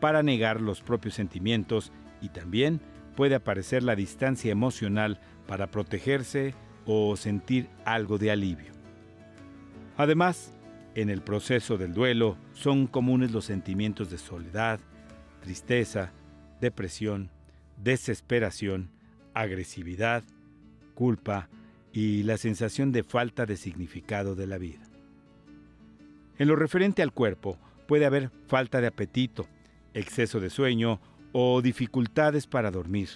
para 0.00 0.22
negar 0.22 0.60
los 0.60 0.80
propios 0.80 1.14
sentimientos 1.14 1.92
y 2.22 2.30
también 2.30 2.80
puede 3.16 3.34
aparecer 3.34 3.82
la 3.82 3.96
distancia 3.96 4.50
emocional 4.50 5.20
para 5.46 5.66
protegerse 5.66 6.54
o 6.86 7.16
sentir 7.16 7.68
algo 7.84 8.16
de 8.16 8.30
alivio. 8.30 8.72
Además, 9.96 10.52
en 10.94 11.10
el 11.10 11.20
proceso 11.20 11.76
del 11.76 11.92
duelo 11.92 12.38
son 12.54 12.86
comunes 12.86 13.32
los 13.32 13.44
sentimientos 13.44 14.10
de 14.10 14.18
soledad, 14.18 14.80
tristeza, 15.42 16.12
depresión, 16.60 17.30
desesperación, 17.76 18.90
agresividad, 19.34 20.22
culpa, 20.94 21.48
y 21.92 22.22
la 22.22 22.36
sensación 22.36 22.92
de 22.92 23.02
falta 23.02 23.46
de 23.46 23.56
significado 23.56 24.34
de 24.34 24.46
la 24.46 24.58
vida. 24.58 24.87
En 26.38 26.46
lo 26.46 26.54
referente 26.54 27.02
al 27.02 27.12
cuerpo, 27.12 27.58
puede 27.86 28.06
haber 28.06 28.30
falta 28.46 28.80
de 28.80 28.86
apetito, 28.86 29.46
exceso 29.92 30.38
de 30.38 30.50
sueño 30.50 31.00
o 31.32 31.60
dificultades 31.62 32.46
para 32.46 32.70
dormir, 32.70 33.08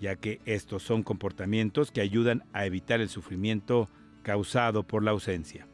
ya 0.00 0.16
que 0.16 0.40
estos 0.44 0.82
son 0.82 1.04
comportamientos 1.04 1.92
que 1.92 2.00
ayudan 2.00 2.42
a 2.52 2.66
evitar 2.66 3.00
el 3.00 3.08
sufrimiento 3.08 3.88
causado 4.22 4.82
por 4.82 5.04
la 5.04 5.12
ausencia. 5.12 5.68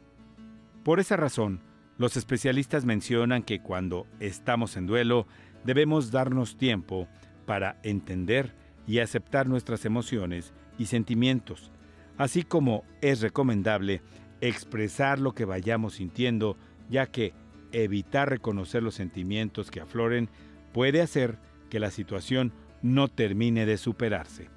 Por 0.83 0.99
esa 0.99 1.17
razón, 1.17 1.61
los 1.97 2.17
especialistas 2.17 2.85
mencionan 2.85 3.43
que 3.43 3.61
cuando 3.61 4.05
estamos 4.19 4.77
en 4.77 4.85
duelo 4.85 5.25
debemos 5.63 6.11
darnos 6.11 6.57
tiempo 6.57 7.07
para 7.45 7.79
entender 7.83 8.53
y 8.85 8.99
aceptar 8.99 9.47
nuestras 9.47 9.85
emociones 9.85 10.53
y 10.77 10.85
sentimientos, 10.85 11.71
así 12.17 12.43
como 12.43 12.83
es 13.01 13.21
recomendable 13.21 14.01
expresar 14.41 15.19
lo 15.19 15.33
que 15.33 15.45
vayamos 15.45 15.95
sintiendo, 15.95 16.57
ya 16.91 17.07
que 17.07 17.33
evitar 17.71 18.29
reconocer 18.29 18.83
los 18.83 18.93
sentimientos 18.93 19.71
que 19.71 19.81
afloren 19.81 20.29
puede 20.73 21.01
hacer 21.01 21.39
que 21.69 21.79
la 21.79 21.89
situación 21.89 22.53
no 22.83 23.07
termine 23.07 23.65
de 23.65 23.77
superarse. 23.77 24.49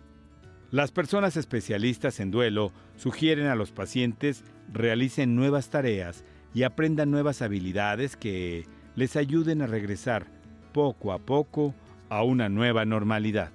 Las 0.70 0.90
personas 0.90 1.36
especialistas 1.36 2.18
en 2.18 2.32
duelo 2.32 2.72
sugieren 2.96 3.46
a 3.46 3.54
los 3.54 3.70
pacientes 3.70 4.44
realicen 4.72 5.36
nuevas 5.36 5.70
tareas 5.70 6.24
y 6.52 6.64
aprendan 6.64 7.10
nuevas 7.10 7.42
habilidades 7.42 8.16
que 8.16 8.66
les 8.96 9.14
ayuden 9.14 9.62
a 9.62 9.66
regresar 9.66 10.26
poco 10.72 11.12
a 11.12 11.18
poco 11.18 11.74
a 12.08 12.24
una 12.24 12.48
nueva 12.48 12.84
normalidad. 12.84 13.52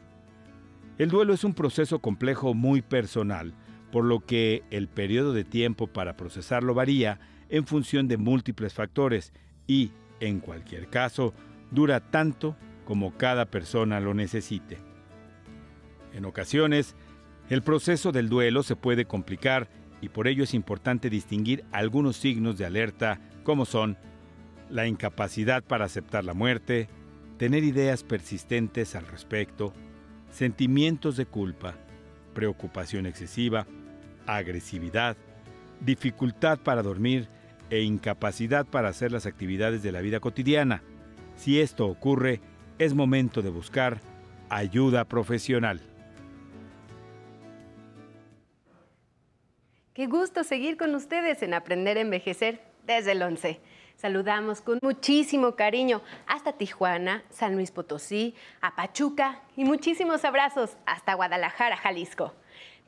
El 0.98 1.10
duelo 1.10 1.34
es 1.34 1.44
un 1.44 1.54
proceso 1.54 2.00
complejo 2.00 2.54
muy 2.54 2.82
personal, 2.82 3.54
por 3.92 4.06
lo 4.06 4.22
que 4.22 4.64
el 4.70 4.88
periodo 4.88 5.34
de 5.34 5.44
tiempo 5.44 5.88
para 5.88 6.16
procesarlo 6.16 6.74
varía 6.74 7.20
en 7.50 7.66
función 7.66 8.08
de 8.08 8.18
múltiples 8.18 8.74
factores 8.74 9.34
y, 9.68 9.92
en 10.20 10.40
cualquier 10.40 10.88
caso, 10.90 11.34
dura 11.72 12.00
tanto 12.00 12.56
como 12.86 13.18
cada 13.18 13.46
persona 13.46 14.00
lo 14.00 14.14
necesite. 14.14 14.80
En 16.14 16.26
ocasiones, 16.26 16.96
el 17.50 17.62
proceso 17.62 18.12
del 18.12 18.30
duelo 18.30 18.64
se 18.64 18.76
puede 18.76 19.06
complicar 19.06 19.70
y 20.02 20.10
por 20.10 20.28
ello 20.28 20.44
es 20.44 20.54
importante 20.54 21.10
distinguir 21.10 21.66
algunos 21.72 22.18
signos 22.18 22.58
de 22.58 22.66
alerta 22.66 23.20
como 23.44 23.66
son 23.66 23.98
la 24.70 24.88
incapacidad 24.88 25.64
para 25.64 25.86
aceptar 25.86 26.24
la 26.24 26.34
muerte, 26.34 26.90
tener 27.38 27.64
ideas 27.64 28.04
persistentes 28.04 28.96
al 28.96 29.08
respecto, 29.08 29.74
sentimientos 30.32 31.18
de 31.18 31.26
culpa, 31.26 31.76
preocupación 32.34 33.06
excesiva, 33.06 33.66
agresividad, 34.28 35.18
dificultad 35.80 36.60
para 36.60 36.84
dormir 36.84 37.28
e 37.70 37.82
incapacidad 37.82 38.66
para 38.66 38.90
hacer 38.90 39.12
las 39.12 39.26
actividades 39.26 39.84
de 39.84 39.92
la 39.92 40.02
vida 40.02 40.20
cotidiana. 40.20 40.82
Si 41.36 41.60
esto 41.62 41.88
ocurre, 41.88 42.42
es 42.78 42.94
momento 42.94 43.42
de 43.42 43.50
buscar 43.50 44.00
ayuda 44.50 45.06
profesional. 45.06 45.82
Qué 49.94 50.08
gusto 50.08 50.44
seguir 50.44 50.78
con 50.78 50.96
ustedes 50.96 51.44
en 51.44 51.54
Aprender 51.54 51.98
a 51.98 52.02
Envejecer 52.02 52.62
desde 52.86 53.12
el 53.12 53.22
11. 53.22 53.60
Saludamos 53.98 54.62
con 54.62 54.80
muchísimo 54.82 55.58
cariño 55.58 56.02
hasta 56.26 56.54
Tijuana, 56.54 57.24
San 57.30 57.56
Luis 57.56 57.72
Potosí, 57.72 58.34
a 58.62 58.74
Pachuca 58.76 59.42
y 59.58 59.66
muchísimos 59.66 60.24
abrazos 60.24 60.78
hasta 60.86 61.16
Guadalajara, 61.16 61.76
Jalisco. 61.76 62.34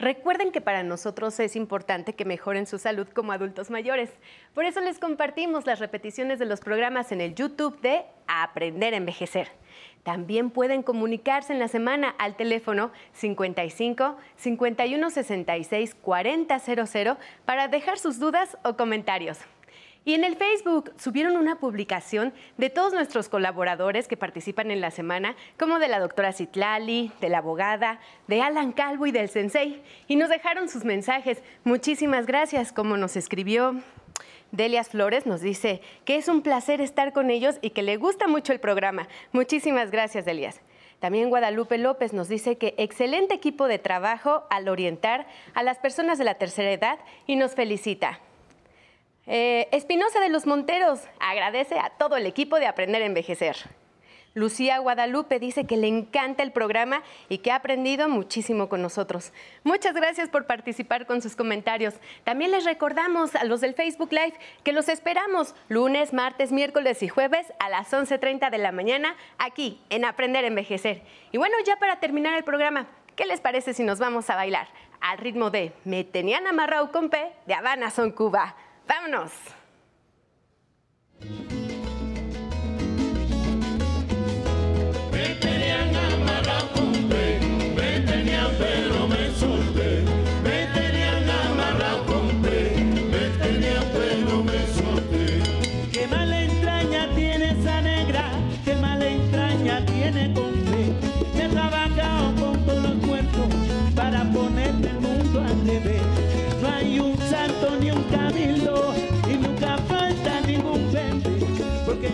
Recuerden 0.02 0.52
que 0.52 0.62
para 0.62 0.82
nosotros 0.82 1.40
es 1.40 1.56
importante 1.56 2.14
que 2.14 2.26
mejoren 2.26 2.66
su 2.66 2.80
salud 2.80 3.08
como 3.14 3.34
adultos 3.34 3.70
mayores. 3.70 4.10
Por 4.56 4.66
eso 4.66 4.82
les 4.82 4.98
compartimos 4.98 5.68
las 5.68 5.78
repeticiones 5.78 6.40
de 6.40 6.48
los 6.48 6.60
programas 6.60 7.12
en 7.12 7.22
el 7.22 7.36
YouTube 7.36 7.80
de 7.82 8.06
Aprender 8.26 8.96
a 8.96 8.98
Envejecer. 8.98 9.50
También 10.02 10.50
pueden 10.50 10.82
comunicarse 10.82 11.54
en 11.54 11.60
la 11.60 11.68
semana 11.68 12.16
al 12.18 12.36
teléfono 12.36 12.92
55 13.14 14.18
51 14.38 15.10
66 15.12 15.94
4000 15.94 17.18
para 17.46 17.68
dejar 17.68 18.00
sus 18.00 18.18
dudas 18.18 18.58
o 18.64 18.76
comentarios. 18.76 19.38
Y 20.04 20.16
en 20.16 20.24
el 20.24 20.36
Facebook 20.36 20.94
subieron 20.98 21.38
una 21.38 21.60
publicación 21.60 22.34
de 22.58 22.72
todos 22.72 22.92
nuestros 22.92 23.30
colaboradores 23.30 24.08
que 24.08 24.18
participan 24.18 24.72
en 24.72 24.82
la 24.82 24.90
semana, 24.90 25.36
como 25.60 25.78
de 25.78 25.88
la 25.88 26.00
doctora 26.00 26.34
Citlali, 26.34 27.12
de 27.22 27.30
la 27.30 27.38
abogada, 27.38 28.00
de 28.28 28.42
Alan 28.42 28.72
Calvo 28.72 29.06
y 29.06 29.12
del 29.12 29.30
Sensei. 29.30 29.84
Y 30.08 30.16
nos 30.16 30.30
dejaron 30.30 30.70
sus 30.70 30.86
mensajes. 30.86 31.44
Muchísimas 31.64 32.26
gracias, 32.26 32.72
como 32.72 32.98
nos 32.98 33.16
escribió 33.16 33.76
Delias 34.52 34.90
Flores 34.90 35.26
nos 35.26 35.42
dice 35.42 35.82
que 36.04 36.18
es 36.18 36.28
un 36.28 36.42
placer 36.42 36.82
estar 36.82 37.14
con 37.14 37.30
ellos 37.30 37.58
y 37.62 37.70
que 37.70 37.84
le 37.84 37.96
gusta 37.98 38.28
mucho 38.28 38.52
el 38.52 38.60
programa. 38.60 39.08
Muchísimas 39.32 39.92
gracias, 39.92 40.26
Delias. 40.26 40.60
También 41.00 41.30
Guadalupe 41.30 41.78
López 41.78 42.14
nos 42.14 42.28
dice 42.28 42.58
que 42.58 42.76
excelente 42.78 43.34
equipo 43.34 43.68
de 43.68 43.80
trabajo 43.80 44.44
al 44.50 44.68
orientar 44.68 45.26
a 45.54 45.64
las 45.64 45.80
personas 45.80 46.18
de 46.18 46.26
la 46.26 46.36
tercera 46.36 46.72
edad 46.72 47.00
y 47.28 47.38
nos 47.38 47.56
felicita. 47.56 48.20
Eh, 49.28 49.68
Espinosa 49.72 50.20
de 50.20 50.30
los 50.30 50.46
Monteros 50.48 51.02
agradece 51.20 51.78
a 51.78 51.92
todo 51.92 52.18
el 52.18 52.26
equipo 52.26 52.60
de 52.60 52.68
Aprender 52.68 53.02
a 53.02 53.06
Envejecer. 53.06 53.56
Lucía 54.34 54.80
Guadalupe 54.80 55.40
dice 55.40 55.66
que 55.66 55.76
le 55.76 55.88
encanta 55.88 56.42
el 56.42 56.54
programa 56.54 57.04
y 57.28 57.40
que 57.40 57.52
ha 57.52 57.56
aprendido 57.56 58.08
muchísimo 58.08 58.70
con 58.70 58.82
nosotros. 58.82 59.34
Muchas 59.64 59.94
gracias 59.94 60.30
por 60.30 60.48
participar 60.48 61.06
con 61.06 61.22
sus 61.22 61.36
comentarios. 61.36 61.96
También 62.24 62.52
les 62.52 62.64
recordamos 62.64 63.36
a 63.36 63.44
los 63.44 63.60
del 63.60 63.74
Facebook 63.74 64.14
Live 64.14 64.34
que 64.64 64.72
los 64.72 64.88
esperamos 64.88 65.54
lunes, 65.68 66.14
martes, 66.14 66.54
miércoles 66.54 67.04
y 67.04 67.10
jueves 67.10 67.52
a 67.60 67.68
las 67.68 67.92
11.30 67.92 68.50
de 68.50 68.58
la 68.58 68.72
mañana 68.72 69.18
aquí 69.38 69.82
en 69.90 70.06
Aprender 70.06 70.46
a 70.46 70.48
Envejecer. 70.48 71.02
Y 71.34 71.38
bueno, 71.38 71.56
ya 71.66 71.76
para 71.76 72.00
terminar 72.00 72.38
el 72.38 72.46
programa, 72.46 72.88
¿qué 73.18 73.26
les 73.26 73.42
parece 73.42 73.74
si 73.74 73.84
nos 73.84 74.00
vamos 74.00 74.30
a 74.30 74.36
bailar 74.36 74.70
al 75.02 75.18
ritmo 75.18 75.50
de 75.50 75.74
Me 75.84 76.06
tenían 76.06 76.48
amarrado 76.48 76.90
con 76.94 77.10
P 77.10 77.34
de 77.48 77.54
Habana 77.54 77.92
Son 77.92 78.12
Cuba? 78.12 78.56
¡Vámonos! 78.88 79.32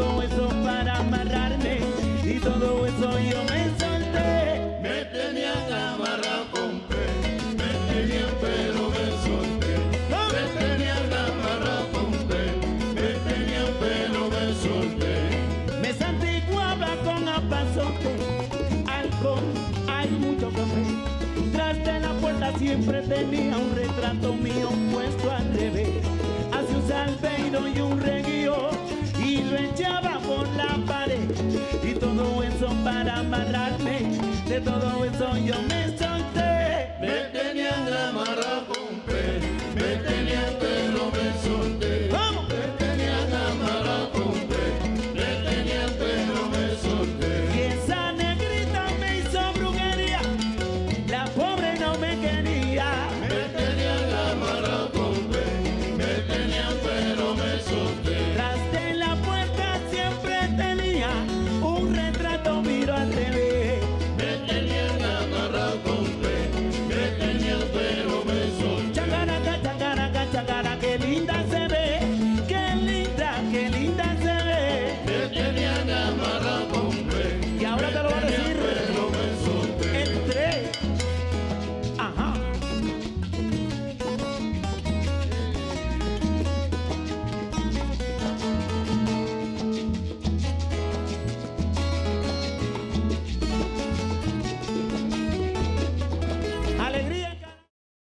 todo 0.00 0.22
eso 0.22 0.48
para 0.64 0.96
amarrarme. 0.98 1.80
Y 2.24 2.38
todo 2.40 2.86
eso 2.86 3.08
yo 3.30 3.38
me 3.50 3.62
solté. 3.80 4.30
Me 4.80 5.04
tenían 5.16 5.66
amarrado 5.72 6.44
con 6.52 6.80
pe 6.88 7.04
me 7.60 7.70
tenían 7.92 8.32
pero 8.40 8.82
me 8.96 9.06
solté. 9.24 9.74
Me 10.34 10.44
tenían 10.58 11.08
amarrado 11.26 11.84
con 11.92 12.10
pe 12.28 12.42
me 12.96 13.08
tenían 13.28 13.70
pero 13.84 14.20
me 14.34 14.44
solté. 14.64 15.14
Me 15.82 15.92
santiguaba 15.92 16.90
con 17.04 17.28
apazote 17.28 18.12
alcohol 18.86 19.48
hay 19.86 20.08
mucho 20.10 20.48
café. 20.50 21.10
Siempre 22.58 23.00
tenía 23.02 23.56
un 23.56 23.74
retrato 23.74 24.34
mío 24.34 24.68
para 33.02 33.20
amarrarme, 33.20 33.98
de 34.46 34.60
todo 34.60 35.04
eso 35.06 35.34
yo 35.38 35.54
me 35.62 35.86